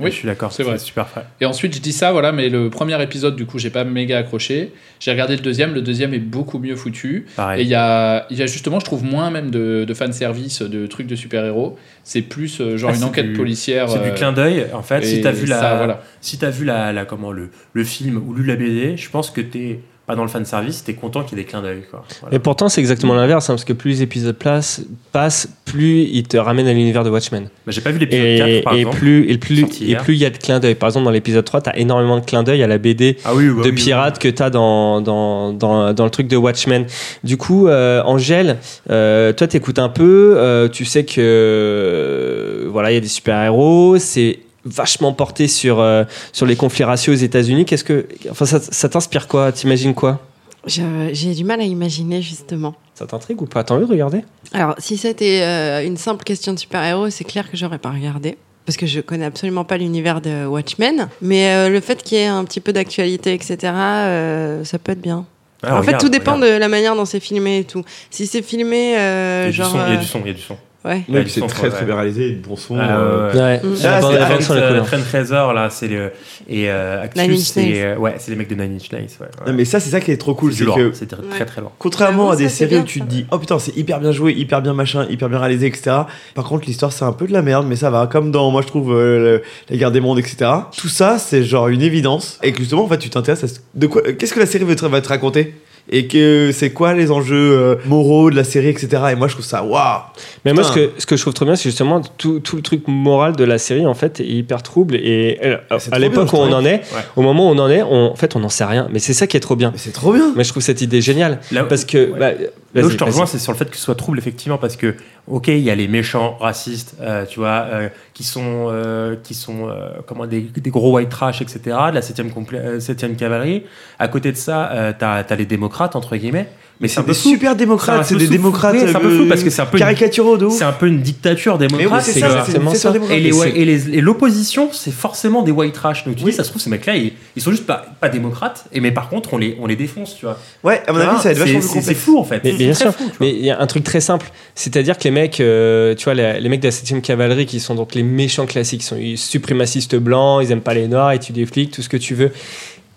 [0.00, 0.78] Oui, je suis d'accord, c'est vrai.
[0.78, 1.26] super frais.
[1.40, 4.18] Et ensuite, je dis ça, voilà, mais le premier épisode, du coup, j'ai pas méga
[4.18, 4.72] accroché.
[4.98, 7.26] J'ai regardé le deuxième, le deuxième est beaucoup mieux foutu.
[7.36, 7.60] Pareil.
[7.60, 10.62] Et il y a, il y a justement, je trouve, moins même de, de fanservice,
[10.62, 11.78] de trucs de super-héros.
[12.02, 13.88] C'est plus euh, genre Ah, une enquête du- policière.
[13.90, 14.66] C'est euh, du clin d'œil.
[14.72, 16.02] En fait, si t'as vu la, ça, voilà.
[16.20, 19.30] si t'as vu la, la- comment le, le film ou lu la BD, je pense
[19.30, 21.82] que t'es pas dans le fan service, t'es content qu'il y ait des clins d'œil.
[21.88, 22.04] quoi.
[22.20, 22.34] Voilà.
[22.34, 24.82] Et pourtant, c'est exactement l'inverse, hein, parce que plus les épisodes place-
[25.12, 27.44] passent, plus ils te ramènent à l'univers de Watchmen.
[27.64, 30.24] Bah, j'ai pas vu l'épisode Et, 4, par et exemple, plus et plus il y
[30.24, 30.74] a de clins d'œil.
[30.74, 33.32] Par exemple, dans l'épisode 3, tu as énormément de clins d'œil à la BD Ah
[33.34, 36.36] oui, bah de oui, pirates que tu as dans, dans, dans, dans le truc de
[36.36, 36.84] Watchmen.
[37.22, 38.58] Du coup, euh, Angèle,
[38.90, 43.98] euh, toi, t'écoutes un peu, euh, tu sais que voilà, il y a des super-héros,
[43.98, 47.64] c'est vachement porté sur, euh, sur les conflits raciaux aux États-Unis.
[47.64, 49.52] Qu'est-ce que, enfin, ça, ça t'inspire quoi?
[49.52, 50.20] T'imagines quoi?
[50.66, 52.74] Je- J'ai du mal à imaginer justement.
[52.94, 53.64] Ça t'intrigue ou pas?
[53.64, 57.50] T'as envie de regarder Alors, si c'était euh, une simple question de super-héros, c'est clair
[57.50, 58.36] que j'aurais pas regardé.
[58.64, 61.08] Parce que je connais absolument pas l'univers de Watchmen.
[61.20, 64.92] Mais euh, le fait qu'il y ait un petit peu d'actualité, etc., euh, ça peut
[64.92, 65.26] être bien.
[65.64, 66.52] Ah, en regarde, fait, tout dépend regarde.
[66.54, 67.82] de la manière dont c'est filmé et tout.
[68.10, 69.84] Si c'est filmé, euh, Il y a du genre.
[69.88, 70.56] il y a du son, il y a du son.
[70.84, 71.02] Ouais.
[71.08, 72.76] Il y a Oui, c'est très très bien réalisé, et de bon son.
[72.76, 73.42] Ah, euh, ouais, ouais.
[73.42, 73.60] Ouais.
[73.62, 73.82] Mm.
[73.84, 74.84] La Là, c'est Trent.
[74.84, 76.10] Trent Fraser, là, c'est le.
[76.48, 79.02] Et euh, Actus, c'est euh, ouais, c'est les mecs de Nine Inch Nails.
[79.20, 79.46] Ouais, ouais.
[79.46, 80.52] Non, mais ça, c'est ça qui est trop cool.
[80.52, 81.44] C'est que c'est très Ouais.
[81.44, 81.70] très lourd.
[81.78, 83.08] Contrairement à des ça, c'est séries où tu te ça.
[83.10, 85.96] dis oh putain c'est hyper bien joué, hyper bien machin, hyper bien réalisé, etc.
[86.34, 88.08] Par contre l'histoire c'est un peu de la merde, mais ça va.
[88.08, 89.38] Comme dans moi je trouve euh,
[89.70, 90.50] la guerre des mondes, etc.
[90.76, 93.60] Tout ça c'est genre une évidence et que justement en fait tu t'intéresses à ce-
[93.74, 95.54] de quoi, qu'est-ce que la série va te raconter?
[95.92, 98.88] Et que c'est quoi les enjeux euh, moraux de la série, etc.
[99.12, 100.00] Et moi je trouve ça waouh.
[100.44, 102.62] Mais moi, ce que, ce que je trouve trop bien, c'est justement tout, tout le
[102.62, 104.96] truc moral de la série, en fait, est hyper trouble.
[104.96, 105.56] Et euh,
[105.92, 107.00] à l'époque où on en est, Ouais.
[107.16, 108.88] au moment où on en est, on, en fait, on n'en sait rien.
[108.92, 109.70] Mais c'est ça qui est trop bien.
[109.72, 110.32] Mais c'est trop bien.
[110.34, 111.38] Mais je trouve cette idée géniale.
[111.52, 112.10] Là- parce que.
[112.10, 112.18] ouais.
[112.18, 112.30] bah,
[112.74, 114.76] Là où je te rejoins, c'est sur le fait que ce soit trouble, effectivement, parce
[114.76, 114.94] que,
[115.26, 119.34] ok, il y a les méchants racistes, euh, tu vois, euh, qui sont, euh, qui
[119.34, 119.68] sont
[120.06, 123.64] comment, des, gros white trash, etc., de la 7ème, cavalerie.
[123.98, 126.48] À côté de ça, euh, t'as as les démocrates, entre guillemets.
[126.82, 128.74] Mais c'est C'est un peu des super démocrates, c'est des démocrates.
[128.76, 130.48] C'est un peu fou euh, parce que c'est un peu une- caricaturaux de.
[130.50, 132.02] C'est un peu une dictature démocrate.
[132.02, 132.92] c'est ça, ça.
[133.10, 136.04] Et, les, les- l'opposition, c'est forcément des white trash.
[136.04, 136.32] Donc tu Oui.
[136.32, 138.90] dis, ça se trouve, ces mecs-là, ils, ils sont juste pas, pas démocrates, et, mais
[138.90, 140.38] par contre, on les, on les défonce, tu vois.
[140.64, 142.40] Ouais, à mon avis ça va être vachement c'est- fou, en fait.
[142.42, 145.38] Mais, bien sûr, mais il y a un truc très simple, c'est-à-dire que les mecs,
[145.40, 148.46] euh, tu vois, les, les mecs de la 7ème cavalerie qui sont donc les méchants
[148.46, 151.82] classiques, sont ils- suprémacistes blancs, ils aiment pas les noirs, ils tuent des flics, tout
[151.82, 152.32] ce que tu veux.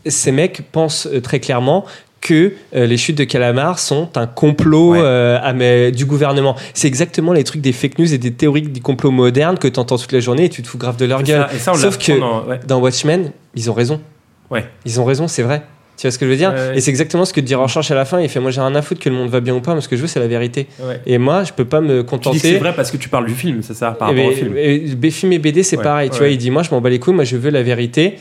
[0.08, 1.86] Ces mecs pensent euh, très clairement
[2.22, 5.00] que euh, les chutes de calamar sont un complot Ouais.
[5.02, 6.56] euh, à du gouvernement.
[6.74, 9.80] C'est exactement les trucs des fake news et des théories du complot moderne que tu
[9.80, 11.48] entends toute la journée et tu te fous grave de leur gueule.
[11.50, 12.60] ça, et ça, on Sauf que dans- ouais.
[12.68, 14.02] dans Watchmen, ils ont raison.
[14.50, 14.66] Ouais.
[14.86, 15.62] Ils ont raison, c'est vrai.
[15.98, 16.52] Tu vois ce que je veux dire?
[16.52, 16.78] Ouais.
[16.78, 18.20] Et c'est exactement ce que dit Rorschach à la fin.
[18.20, 19.80] Il fait Moi, j'ai rien à foutre que le monde va bien ou pas, mais
[19.82, 20.68] ce que je veux, c'est la vérité.
[21.06, 22.40] Et moi, je peux pas me contenter.
[22.40, 24.36] c'est vrai parce que tu parles du film, c'est ça, par Eh rapport ben, au
[24.36, 24.58] film.
[24.58, 26.10] et- et film et BD, c'est pareil.
[26.10, 28.16] Tu vois, il dit Moi, je m'en bats les couilles, moi, je veux la vérité.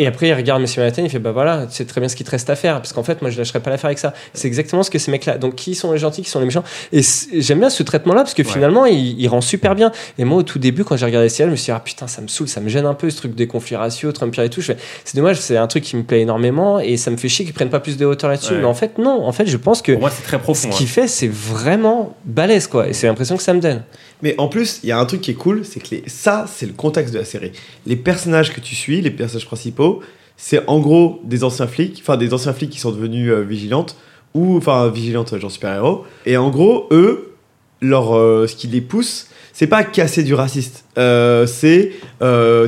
[0.00, 2.24] Et après, il regarde Monsieur Manhattan, il fait Bah voilà, c'est très bien ce qu'il
[2.24, 2.76] te reste à faire.
[2.76, 4.14] Parce qu'en fait, moi, je lâcherai pas l'affaire avec ça.
[4.32, 5.38] C'est exactement ce que ces mecs-là.
[5.38, 7.00] Donc, qui sont les gentils, qui sont les méchants Et
[7.34, 8.48] j'aime bien ce traitement-là parce que Ouais.
[8.48, 9.90] finalement, il, il rend super bien.
[10.18, 12.06] Et moi, au tout début, quand j'ai regardé série, je me suis dit Ah putain,
[12.06, 14.48] ça me saoule, ça me gêne un peu ce truc des conflits raciaux, Trump et
[14.48, 14.62] tout.
[14.62, 14.76] C'est
[15.16, 17.68] dommage, c'est un truc qui me plaît énormément et ça me fait chier qu'ils prennent
[17.70, 18.52] pas plus de hauteur là-dessus.
[18.54, 18.58] Ouais.
[18.60, 19.24] Mais en fait, non.
[19.26, 20.70] En fait, je pense que Pour moi, c'est très profond.
[20.70, 20.90] ce qu'il hein.
[20.90, 22.88] fait, c'est vraiment balèze, quoi.
[22.88, 23.82] Et c'est l'impression que ça me donne.
[24.22, 26.02] Mais en plus, il y a un truc qui est cool, c'est que les...
[26.06, 27.52] ça, c'est le contexte de la série.
[27.86, 30.00] Les personnages que tu suis, les personnages principaux,
[30.36, 33.96] c'est en gros des anciens flics, enfin des anciens flics qui sont devenus euh, vigilantes,
[34.34, 36.04] ou enfin vigilantes, euh, genre super-héros.
[36.26, 37.32] Et en gros, eux,
[37.80, 41.92] leur, euh, ce qui les pousse, c'est pas casser du raciste, euh, c'est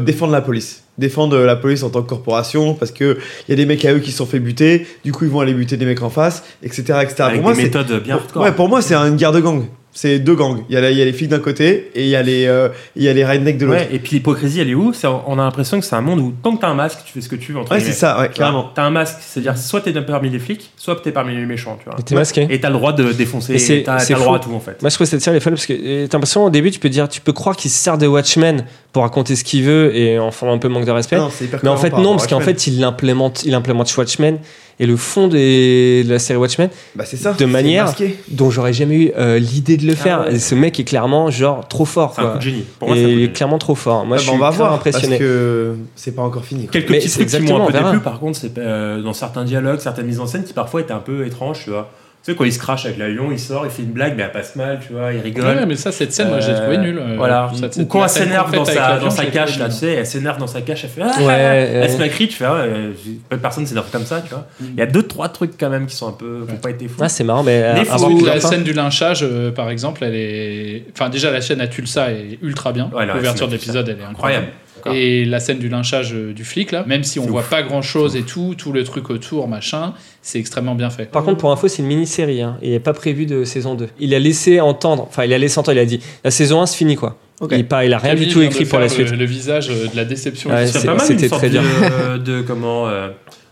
[0.04, 0.84] défendre la police.
[0.98, 3.16] Défendre la police en tant que corporation, parce qu'il
[3.48, 5.40] y a des mecs à eux qui se sont fait buter, du coup ils vont
[5.40, 6.82] aller buter des mecs en face, etc.
[7.02, 7.14] etc.
[7.20, 8.42] Avec pour moi, des c'est- méthodes bien pour- hardcore.
[8.42, 9.64] Ouais, pour moi, c'est une guerre de gang.
[9.92, 10.62] C'est deux gangs.
[10.68, 12.22] Il y, a la- il y a les flics d'un côté et il y a
[12.22, 13.80] les, euh, il y a les rednecks de l'autre.
[13.80, 14.92] Ouais, et puis l'hypocrisie, elle est où?
[15.26, 17.20] On a l'impression que c'est un monde où tant que t'as un masque, tu fais
[17.20, 17.58] ce que tu veux.
[17.58, 17.92] entre Ouais, guillemets.
[17.92, 18.70] c'est ça, ouais, carrément.
[18.72, 21.76] T'as un masque, c'est-à-dire soit t'es parmi les flics, soit t'es parmi les méchants.
[21.82, 21.98] Tu vois.
[21.98, 22.46] Et t'es masqué.
[22.50, 23.54] Et t'as le droit de défoncer.
[23.54, 24.80] Et c'est T'as le droit à tout en fait.
[24.80, 26.88] Moi, je trouve cette série est folle parce que t'as l'impression au début, tu peux
[26.88, 30.18] dire, tu peux croire qu'il se sert de Watchmen pour raconter ce qu'il veut et
[30.20, 31.16] en faisant un peu manque de respect.
[31.16, 34.38] Non, c'est hyper Mais en fait, non, parce qu'en fait, il implémente, il implémente Watchmen
[34.80, 37.32] et le fond des- de la série Watchmen Bah, c'est ça.
[37.34, 38.16] de c'est manière masqué.
[38.30, 40.22] dont j'aurais jamais eu euh, l'idée de le faire.
[40.26, 40.34] ouais.
[40.34, 42.14] Et ce mec est clairement genre trop fort.
[42.16, 42.64] C'est un coup de génie.
[42.78, 43.32] Pour moi, et c'est un coup de il est génie.
[43.34, 44.04] clairement trop fort.
[44.06, 45.18] Moi, Ah, je bah, suis on va voir impressionné.
[45.18, 46.62] parce que c'est pas encore fini.
[46.64, 46.72] quoi.
[46.72, 49.44] Quelques Mais petits trucs qui m'ont un peu déplu, par contre, c'est euh, dans certains
[49.44, 51.90] dialogues, certaines mises en scène qui parfois étaient un peu étranges, tu vois.
[52.22, 54.24] Tu sais, quand il se crache avec l'avion, il sort, il fait une blague, mais
[54.24, 55.42] elle passe mal, tu vois, il rigole.
[55.56, 56.98] Ouais, mais ça, cette scène, moi, j'ai Euh, trouvé nulle.
[56.98, 57.50] euh, voilà.
[57.58, 60.06] cette- Ou quand elle scène s'énerve dans sa, dans sa cache, là, tu sais, elle
[60.06, 61.00] s'énerve dans sa cache, elle fait.
[61.02, 61.88] Ah, Ouais, elle ouais.
[61.88, 62.44] se met à crier, tu fais.
[62.44, 62.92] Ah, euh,
[63.40, 64.46] personne s'énerve comme ça, tu vois.
[64.60, 66.44] Il y a deux, trois trucs quand même qui sont un peu.
[66.46, 67.00] qui n'ont pas été fous.
[67.00, 70.14] Ah, c'est marrant, mais euh, Les fous, la scène du lynchage, euh, par exemple, elle
[70.14, 70.84] est.
[70.92, 72.90] Enfin, déjà, la chaîne à Tulsa est ultra bien.
[72.94, 74.48] Ouais, L'ouverture scène de l'épisode, elle est Incroyable.
[74.94, 77.50] Et la scène du lynchage euh, du flic, là, même si on voit ouf.
[77.50, 81.06] pas grand chose et tout, tout le truc autour, machin, c'est extrêmement bien fait.
[81.10, 82.42] Par contre, pour info, c'est une mini-série.
[82.42, 82.56] Hein.
[82.62, 83.88] Il n'est pas prévu de saison 2.
[84.00, 86.66] Il a laissé entendre, enfin, il a laissé entendre, il a dit la saison 1
[86.66, 87.18] se finit quoi.
[87.52, 89.10] Il, pas, il a rien du tout écrit pour la suite.
[89.10, 90.50] Le, le visage euh, de la déception.
[90.50, 91.62] Ouais, C'est c'est- pas mal c'était très dur.
[91.62, 93.08] de, de comment euh,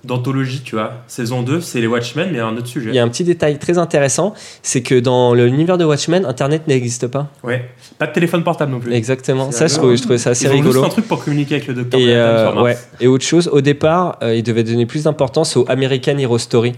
[0.09, 0.95] d'anthologie, tu vois.
[1.07, 2.91] Saison 2, c'est les Watchmen, mais un autre sujet.
[2.91, 6.67] Il y a un petit détail très intéressant, c'est que dans l'univers de Watchmen, Internet
[6.67, 7.29] n'existe pas.
[7.45, 7.71] Ouais.
[7.99, 8.93] Pas de téléphone portable non plus.
[8.93, 9.53] Exactement.
[9.53, 10.73] Ça, je trouvais, je trouvais ça assez Ils ont rigolo.
[10.73, 12.77] juste un truc pour communiquer avec le docteur Et, euh, ouais.
[13.01, 16.73] et autre chose, au départ, euh, il devait donner plus d'importance au American Hero Story.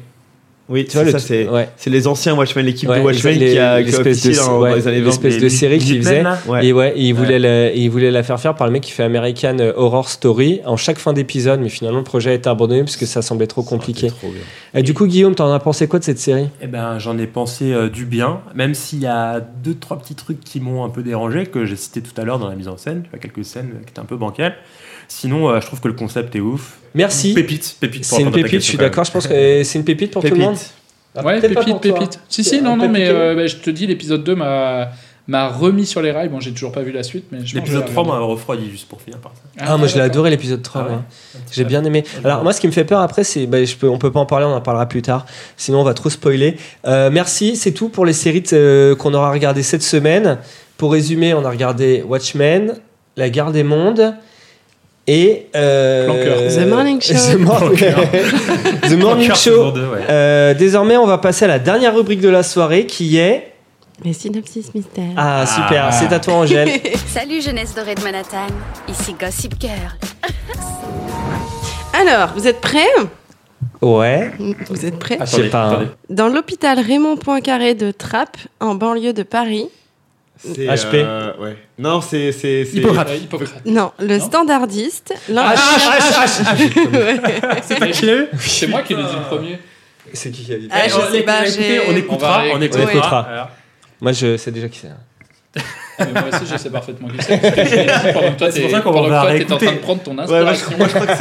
[0.71, 1.69] Oui, Tu vois, c'est le- ça, c'est ouais.
[1.77, 4.61] c'est les anciens Watchmen, l'équipe Ouais, de Watchmen les- qui a l'espèce de, officié dans,
[4.61, 5.07] ouais, les années 20.
[5.07, 6.23] l'espèce de série qu'il Minutemen, faisait.
[6.23, 6.67] là Ouais.
[6.67, 7.19] Et ouais, et il, Ouais.
[7.21, 10.61] voulait la, il voulait la faire faire par le mec qui fait American Horror Story
[10.65, 13.49] en chaque fin d'épisode, mais finalement le projet a été abandonné parce que ça semblait
[13.49, 14.09] trop compliqué.
[14.09, 14.29] Trop.
[14.75, 16.47] Et du coup, Guillaume, t'en as pensé quoi de cette série?
[16.63, 20.15] Eh ben, j'en ai pensé euh, du bien, même s'il y a deux, trois petits
[20.15, 22.69] trucs qui m'ont un peu dérangé, que j'ai cité tout à l'heure dans la mise
[22.69, 24.55] en scène, tu vois, quelques scènes qui étaient un peu bancales.
[25.09, 26.79] Sinon, euh, je trouve que le concept est ouf.
[26.95, 27.35] Merci.
[27.35, 28.05] Pépite, pépite.
[28.05, 29.05] C'est une pépite, je suis d'accord.
[29.05, 30.55] Je pense que c'est une pépite pour tout le monde.
[30.55, 30.75] Pépite.
[31.17, 32.21] Ah, Ouais, pépite, pépite.
[32.29, 34.91] Si, si, non, Un non, peu mais euh, bah, je te dis, l'épisode 2 m'a
[35.31, 36.29] m'a remis sur les rails.
[36.29, 38.89] Bon, j'ai toujours pas vu la suite, mais je L'épisode vais 3 m'a refroidi, juste
[38.89, 39.65] pour finir par ça.
[39.65, 40.83] Ah, moi je l'ai adoré l'épisode 3.
[40.83, 40.99] Ah ouais.
[41.53, 42.05] J'ai bien aimé.
[42.25, 44.19] Alors moi ce qui me fait peur après c'est bah, je peux on peut pas
[44.19, 45.27] en parler, on en parlera plus tard.
[45.57, 46.57] Sinon on va trop spoiler.
[46.87, 50.39] Euh, merci, c'est tout pour les séries euh, qu'on aura regardées cette semaine.
[50.77, 52.75] Pour résumer, on a regardé Watchmen,
[53.17, 54.15] La Guerre des Mondes
[55.07, 56.39] et euh, Planqueur.
[56.55, 57.15] The Morning Show.
[57.15, 57.77] The Morning,
[58.83, 59.51] The Morning Planqueur, Show.
[59.51, 60.01] saison deux, ouais.
[60.09, 63.53] Euh, désormais, on va passer à la dernière rubrique de la soirée qui est
[64.05, 65.05] Les synopsis mystères.
[65.17, 65.93] ah super, Ah.
[65.93, 66.69] c'est à toi Angèle.
[67.09, 68.47] Salut jeunesse dorée de Manhattan,
[68.89, 69.73] ici Gossip Girl.
[71.93, 72.87] Alors, vous êtes prêts?
[73.83, 74.31] Ouais.
[74.69, 75.19] Vous êtes prêts?
[75.21, 75.65] Je sais pas.
[75.65, 75.71] hein.
[75.73, 75.87] attendez.
[76.09, 79.67] Dans l'hôpital Raymond Poincaré de Trappes, en banlieue de Paris,
[80.47, 80.95] HP.
[80.95, 81.57] euh, ouais.
[81.79, 82.33] Non, c'est.
[82.73, 83.09] Hippocrate.
[83.11, 83.67] Euh, Hippocrate.
[83.67, 85.15] non, le Non standardiste,
[85.53, 85.55] Ah.
[87.63, 89.59] C'est moi qui l'ai dit le premier.
[90.13, 92.19] C'est qui qui a dit Ah, je Eh, sais pas, écoutez, j'ai- on écoutera, On
[92.49, 92.97] va on réécouter.
[92.97, 93.23] écoutera.
[93.23, 93.29] Ouais.
[93.33, 93.49] Alors,
[94.01, 94.89] Moi je sais déjà qui c'est.
[96.01, 97.39] Mais moi aussi, je sais parfaitement qui c'est.
[97.41, 99.11] parce que je l'ai dit pendant que toi, C'est pour t'es- ça qu'on pendant que
[99.11, 100.77] va toi, t'étais en train de prendre ton Ouais, moi, je, inspiration.
[100.79, 101.17] moi, je crois que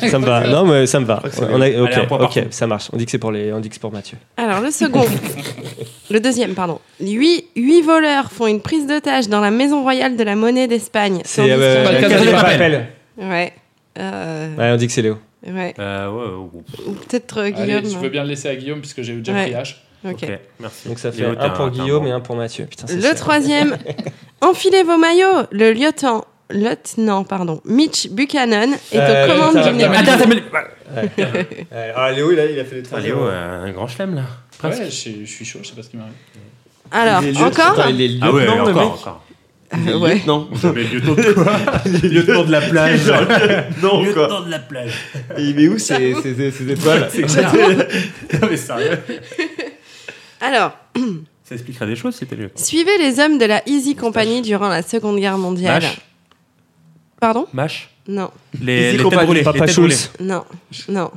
[0.00, 0.08] c'est.
[0.10, 0.46] Ça me va.
[0.46, 1.16] Non, mais ça me va.
[1.16, 2.40] crois que c'est On a, Allez, un ok, point ok, partout.
[2.50, 2.88] ça marche.
[2.92, 4.18] On dit que c'est pour les, on dit que c'est pour Mathieu.
[4.36, 5.04] Alors, le second.
[6.10, 6.78] le deuxième, pardon.
[7.00, 11.20] Huit, huit voleurs font une prise d'otage dans la maison royale de la monnaie d'Espagne.
[11.24, 12.52] C'est Tandis euh, que- Pas le cas Casa de de Papel.
[12.58, 12.86] Papel.
[13.18, 13.52] Ouais.
[13.98, 15.18] Euh, Ouais, on dit que c'est Léo.
[15.46, 15.74] ouais.
[15.78, 16.50] euh, ouais, ouais,
[16.86, 17.84] Ou peut-être euh, Allez, Guillaume.
[17.84, 19.42] je veux bien le laisser à Guillaume puisque j'ai déjà Ouais.
[19.50, 19.76] pris H.
[20.04, 20.18] Ok.
[20.24, 20.88] ok, merci.
[20.88, 22.08] Donc ça fait Léo, un pour Guillaume bon.
[22.08, 22.64] et un pour Mathieu.
[22.66, 23.14] Putain, Le cher.
[23.14, 23.76] troisième.
[24.40, 25.46] Enfilez vos maillots.
[25.52, 29.90] Le lieutenant lieutenant, pardon, Mitch Buchanan est Euh, aux commandes Tom- équipe.
[29.90, 30.34] Attends, attends, mais-
[30.94, 31.10] Ouais.
[31.72, 33.06] Ouais, ah, Léo, là, il a fait le Ah, trajet.
[33.06, 34.22] Léo, euh, un grand chelem là.
[34.58, 34.80] Presque.
[34.82, 36.12] Ouais, je, je suis chaud, je sais pas ce qui m'arrive.
[36.90, 39.22] Alors, encore Attends, il est Ah ouais, encore,
[39.72, 40.14] est Ouais.
[40.16, 40.48] lieutenant.
[40.74, 41.52] Mais lieutenant de quoi
[42.02, 43.00] Lieutenant de la plage.
[43.06, 44.42] Genre, lieutenant, quoi.
[44.44, 44.92] de la plage.
[45.38, 47.50] Et il met où ces, ces étoiles C'est clair.
[47.54, 48.98] non mais sérieux.
[50.42, 50.72] Alors,
[51.44, 52.62] Ça expliquerait des choses, c'était lieutenant.
[52.62, 55.82] suivez les hommes de la Easy Company durant la Seconde Guerre mondiale.
[55.82, 56.00] Mash
[57.20, 57.46] Pardon?
[57.52, 58.30] Mash Non,
[58.60, 60.10] Les, Easy les têtes Company, brûlées, Papa les têtes Schultz.
[60.20, 60.44] non,
[60.88, 61.10] non.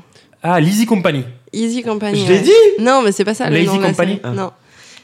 [0.44, 1.26] Ah, l'Easy Company.
[1.52, 2.24] Easy Company.
[2.24, 2.44] Je l'ai ouais.
[2.44, 4.36] dit Non, mais c'est pas ça le Lazy nom de la Company série.
[4.36, 4.52] Non.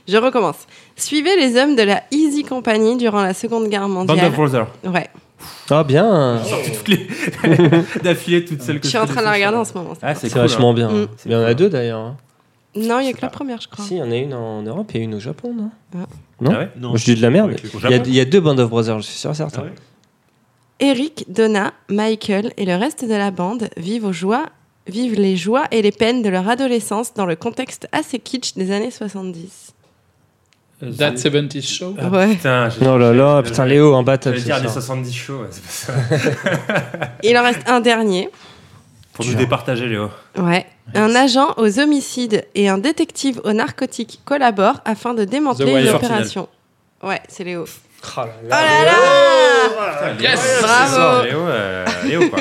[0.07, 0.57] Je recommence.
[0.95, 4.27] Suivez les hommes de la Easy Company durant la Seconde Guerre Band mondiale.
[4.27, 4.67] of Brothers.
[4.83, 5.09] Ouais.
[5.71, 6.43] Ah, bien.
[6.43, 7.07] Sorti toutes les.
[8.03, 9.93] D'affilée, toutes celles que Je suis en train de la regarder en ce moment.
[10.03, 10.73] Ah, c'est C'est cool, vachement hein.
[10.75, 10.89] bien.
[10.89, 11.07] Mm.
[11.25, 11.99] Il y en a deux d'ailleurs.
[11.99, 12.17] hein.
[12.75, 13.83] Non, il y a que la première, je crois.
[13.83, 16.05] Si, il y en a une en Europe et une au Japon, non Ah.
[16.39, 17.55] Non Ah ouais Moi, Je dis de la merde.
[17.83, 19.61] Il y, a, y deux Band of Brothers, je suis sûr, certain.
[19.61, 19.73] Ah ouais
[20.79, 24.47] Eric, Donna, Michael et le reste de la bande vivent aux joies,
[24.87, 28.71] vivent les joies et les peines de leur adolescence dans le contexte assez kitsch des
[28.71, 29.73] années 70.
[30.81, 32.29] Euh, That c'est- 70 Show Ah, Ouais.
[32.35, 34.29] Putain, j'ai- Oh là là, putain, Léo, battle.
[34.29, 34.73] J'allais ce dire des soir.
[34.73, 37.09] 70 shows, ouais, c'est pas ça.
[37.23, 38.29] Il en reste un dernier.
[39.13, 40.09] Pour nous départager, Léo.
[40.37, 40.65] Ouais.
[40.95, 46.47] Un agent aux homicides et un détective aux narcotiques collaborent afin de démanteler l'opération.
[47.03, 47.65] Ouais, c'est Léo.
[48.17, 48.85] Oh là Oh là.
[48.85, 52.39] là là Yes Bravo Léo, euh, Léo, quoi.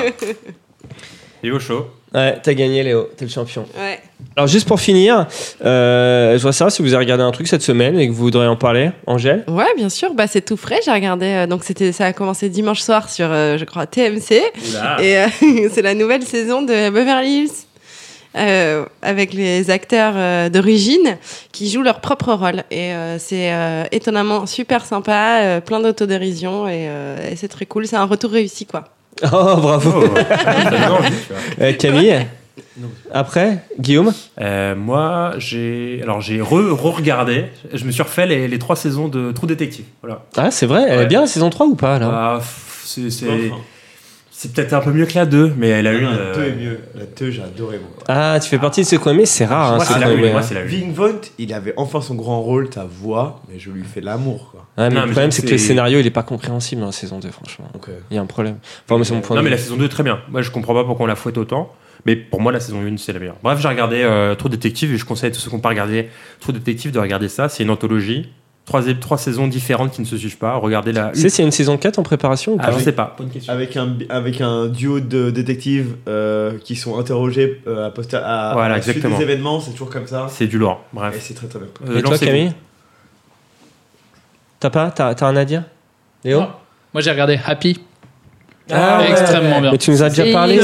[1.43, 1.87] Léo chaud.
[2.13, 3.09] Ouais, t'as gagné, Léo.
[3.15, 3.65] T'es le champion.
[3.77, 3.99] Ouais.
[4.35, 5.27] Alors, juste pour finir,
[5.63, 8.23] euh, je voudrais savoir si vous avez regardé un truc cette semaine et que vous
[8.23, 8.91] voudriez en parler.
[9.07, 10.13] Angèle Ouais, bien sûr.
[10.13, 10.79] Bah, c'est tout frais.
[10.83, 11.25] J'ai regardé.
[11.27, 14.41] euh, donc, c'était, ça a commencé dimanche soir sur, euh, je crois, TMC.
[14.71, 15.01] Oula.
[15.01, 15.27] Et euh,
[15.73, 17.51] c'est la nouvelle saison de Beverly Hills.
[18.37, 21.17] Euh, avec les acteurs euh, d'origine
[21.51, 22.63] qui jouent leur propre rôle.
[22.71, 27.65] Et euh, c'est euh, étonnamment super sympa, euh, plein d'autodérision et, euh, et c'est très
[27.65, 27.87] cool.
[27.87, 28.85] C'est un retour réussi, quoi.
[29.23, 29.27] Oh,
[29.57, 30.05] bravo.
[30.05, 32.25] Oh, Camille
[33.13, 37.45] Après Guillaume Euh, moi, j'ai alors j'ai re- re-regardé.
[37.73, 39.85] je me suis refait les, les trois saisons de Trou Détective.
[40.01, 40.23] Voilà.
[40.37, 41.05] Ah, c'est vrai Elle est Ouais.
[41.07, 42.07] bien la saison 3 ou pas là?
[42.09, 42.41] Bah,
[42.83, 43.61] c'est c'est Enfin.
[44.41, 46.01] C'est peut-être un peu mieux que la 2, mais elle a eu.
[46.01, 46.79] La euh, 2 est mieux.
[46.95, 47.89] La 2, j'ai adoré, moi.
[48.07, 49.99] Ah, tu fais partie de ceux qui ont aimé C'est rare, hein, Moi, ceux c'est
[49.99, 50.43] la ont 1, aimé, moi, hein.
[50.43, 50.63] c'est la 1.
[50.63, 50.95] Ving
[51.37, 54.65] il avait enfin son grand rôle, ta voix, mais je lui fais l'amour, quoi.
[54.79, 56.91] Mais Non, le mais problème, c'est- que le scénario, il est pas compréhensible dans la
[56.91, 57.69] saison 2, franchement.
[58.09, 58.55] Il y a un problème.
[58.89, 60.21] Enfin, c'est mon point Non, mais la saison 2 est très bien.
[60.31, 61.71] Moi, je comprends pas pourquoi on la fouette autant.
[62.07, 63.35] Mais pour moi, la saison 1, c'est la meilleure.
[63.43, 65.69] Bref, j'ai regardé euh, Trou Détective et je conseille à tous ceux qui n'ont pas
[65.69, 67.47] regardé Trou Détective de regarder ça.
[67.47, 68.27] C'est une anthologie.
[68.65, 70.55] Trois, trois saisons différentes qui ne se suivent pas.
[70.55, 71.09] Regardez la.
[71.09, 72.91] Tu sais s'il y a une saison 4 en préparation ou Ah, pas je sais
[72.91, 73.15] pas.
[73.47, 78.51] Avec un, avec un duo de détectives euh, qui sont interrogés euh, à, posta- à,
[78.53, 80.27] Voilà, à la suite des événements, c'est toujours comme ça.
[80.29, 80.79] C'est du lourd.
[80.93, 81.17] Et Bref.
[81.19, 81.67] c'est très très bien.
[81.89, 82.17] Euh, Et toi.
[82.17, 82.53] Camille?
[84.59, 84.91] T'as pas?
[84.91, 85.63] T'as t'as rien à dire?
[86.23, 86.41] Léo?
[86.93, 87.79] Moi, j'ai regardé Happy.
[88.69, 89.11] Ah ouais.
[89.11, 89.71] extrêmement bien.
[89.71, 90.59] Mais tu nous as déjà C'est parlé.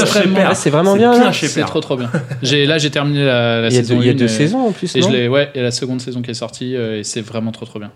[0.46, 1.32] Ah, c'est vraiment C'est bien.
[1.32, 2.10] C'est trop trop bien.
[2.42, 4.28] J'ai là j'ai terminé la, la Il saison deux, il y a 1, deux et-
[4.28, 4.94] saisons en plus.
[4.96, 7.52] Et je non ouais, et la seconde saison qui est sortie euh, et c'est vraiment
[7.52, 7.90] trop trop bien.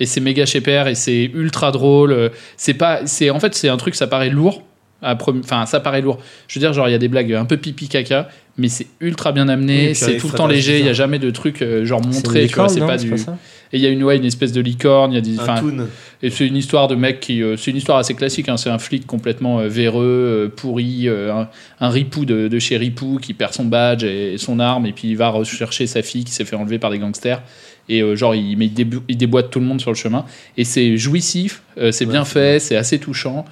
[0.00, 3.54] Et c'est méga chez Père et c'est ultra drôle, euh, c'est pas c'est en fait
[3.54, 4.62] c'est un truc ça paraît lourd
[5.02, 6.18] enfin ça paraît lourd.
[6.48, 8.88] Je veux dire genre il y a des blagues un peu pipi caca mais c'est
[9.00, 11.84] ultra bien amené, c'est tout le temps léger, il y a jamais de trucs euh,
[11.84, 13.38] genre montrés, tu vois, c'est pas du pas ça?
[13.72, 15.42] Et il y a une, ouais, une espèce de licorne, il y a des Un
[15.42, 15.86] enfin, toon.
[16.22, 17.42] et c'est une histoire de mec qui.
[17.42, 18.48] euh, c'est une histoire assez classique.
[18.48, 21.48] hein, c'est un flic complètement euh, véreux, euh, pourri, euh, un,
[21.80, 24.92] un ripou de, de chez Ripou qui perd son badge et, et son arme, et
[24.92, 27.42] puis il va rechercher sa fille qui s'est fait enlever par des gangsters.
[27.90, 30.24] Et euh, genre, il, mais il, déboîte tout le monde sur le chemin.
[30.56, 33.44] Et c'est jouissif, euh, c'est bien fait, c'est assez touchant.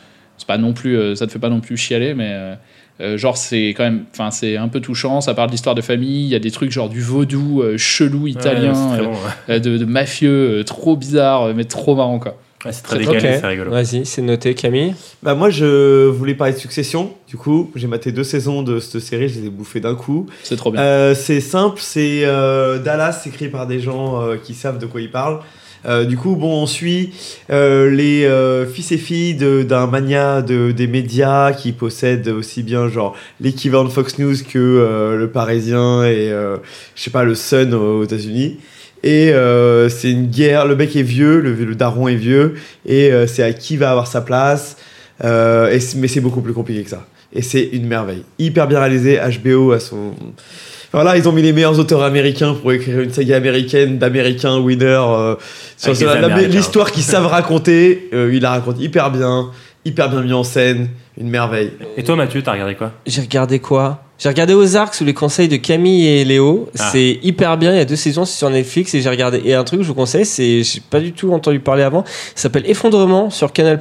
[0.47, 2.31] C'est pas non plus, euh, ça te fait pas non plus chialer, mais.
[2.31, 2.55] euh,
[3.03, 6.25] euh, genre c'est quand même enfin c'est un peu touchant ça parle d'histoire de famille
[6.25, 9.17] il y a des trucs genre du vaudou euh, chelou italien euh, bon, ouais.
[9.51, 13.21] euh, de, de mafieux euh, trop bizarre mais trop marrant quoi Ouais, c'est très décalé,
[13.39, 13.71] c'est rigolo.
[13.71, 14.95] Vas-y, c'est noté, Camille.
[15.23, 19.03] Bah moi je voulais parler de Succession, du coup j'ai maté deux saisons de cette
[19.03, 20.27] série, je les ai bouffées d'un coup.
[20.43, 24.55] c'est trop bien Euh, c'est simple, c'est euh, Dallas écrit par des gens euh, qui
[24.55, 25.41] savent de quoi ils parlent.
[25.87, 27.13] Euh, du coup, bon, on suit
[27.51, 32.89] euh, les euh, fils et filles d'un mania de, des médias qui possède aussi bien
[32.89, 36.29] genre l'équivalent de Fox News que le Parisien et
[36.95, 38.59] je sais pas le Sun aux États-Unis.
[39.03, 40.67] Et euh, c'est une guerre.
[40.67, 43.91] Le mec est vieux, le, le daron est vieux, et euh, c'est à qui va
[43.91, 44.77] avoir sa place.
[45.25, 47.07] Euh, et mais c'est beaucoup plus compliqué que ça.
[47.33, 48.23] Et c'est une merveille.
[48.39, 49.19] Hyper bien réalisé.
[49.43, 50.15] HBO à son.
[50.93, 54.85] Voilà, ils ont mis les meilleurs auteurs américains pour écrire une saga américaine d'américains winners
[54.87, 55.35] euh,
[55.77, 55.93] sur
[56.49, 58.09] l'histoire qu'ils savent raconter.
[58.15, 59.51] Euh, ils la racontent hyper bien,
[59.85, 60.89] hyper bien mis en scène,
[61.19, 61.73] une merveille.
[61.97, 62.93] Et toi, Mathieu, t'as regardé quoi?
[63.07, 64.03] J'ai regardé quoi?
[64.19, 66.71] J'ai regardé Ozark sous les conseils de Camille et Léo.
[66.79, 66.89] Ah.
[66.91, 67.73] C'est hyper bien.
[67.73, 69.43] Il y a deux saisons c'est sur Netflix et j'ai regardé.
[69.45, 72.05] Et un truc que je vous conseille, c'est j'ai pas du tout entendu parler avant.
[72.35, 73.79] Ça s'appelle Effondrement sur Canal+.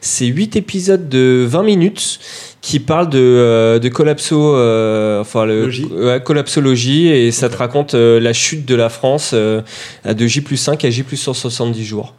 [0.00, 2.20] C'est 8 épisodes de 20 minutes
[2.60, 7.94] qui parlent de, euh, de collapso, euh, enfin le ouais, collapsologie et ça te raconte
[7.94, 9.60] euh, la chute de la France euh,
[10.04, 12.14] de J plus 5 à J plus 170 jours.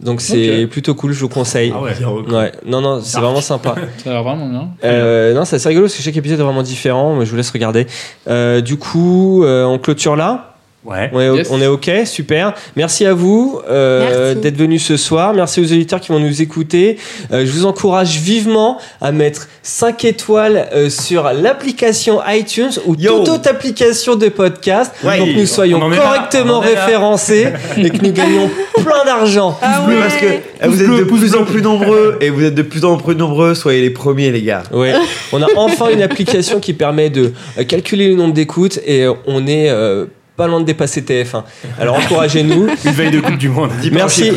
[0.00, 1.72] Donc c'est plutôt cool, je vous conseille.
[1.74, 1.92] Ah ouais.
[2.32, 2.52] Ouais.
[2.64, 3.74] Non, non, c'est vraiment sympa.
[3.98, 4.68] Ça a l'air vraiment bien.
[4.84, 7.36] Euh, non, c'est assez rigolo parce que chaque épisode est vraiment différent, mais je vous
[7.36, 7.86] laisse regarder.
[8.28, 10.49] Euh, du coup, euh, on clôture là.
[10.84, 11.10] Ouais.
[11.12, 11.48] On est, Yes.
[11.50, 12.54] on est OK, super.
[12.74, 15.34] Merci à vous euh, d'être venus ce soir.
[15.34, 16.96] Merci aux auditeurs qui vont nous écouter.
[17.32, 23.28] Euh, je vous encourage vivement à mettre 5 étoiles euh, sur l'application iTunes ou toute
[23.28, 25.18] autre application de podcast Ouais.
[25.18, 28.50] pour que nous soyons correctement référencés et que nous gagnions
[28.82, 29.58] plein d'argent.
[29.60, 29.96] Ah ouais.
[30.00, 32.96] parce que vous êtes de plus en plus nombreux et vous êtes de plus en
[32.96, 34.62] plus nombreux, soyez les premiers les gars.
[34.72, 34.94] Ouais.
[35.32, 39.12] On a enfin une application qui permet de euh, calculer le nombre d'écoutes et euh,
[39.26, 40.06] on est euh,
[40.40, 41.42] pas loin de dépasser TF1.
[41.78, 42.68] Alors encouragez-nous.
[42.86, 43.68] Une veille de Coupe du Monde.
[43.92, 44.32] Merci.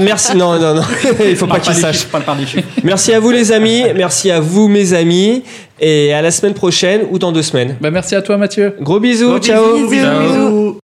[0.00, 0.36] Merci.
[0.36, 0.82] Non, non, non.
[1.24, 2.08] Il faut pas qu'ils sachent.
[2.82, 3.84] Merci à vous les amis.
[3.94, 5.44] Merci à vous mes amis.
[5.78, 7.76] Et à la semaine prochaine ou dans deux semaines.
[7.80, 8.74] Bah, merci à toi, Mathieu.
[8.80, 9.28] Gros bisous.
[9.28, 9.74] Gros ciao.
[9.74, 10.28] bisous, Bisous, bisous.
[10.28, 10.78] bisous.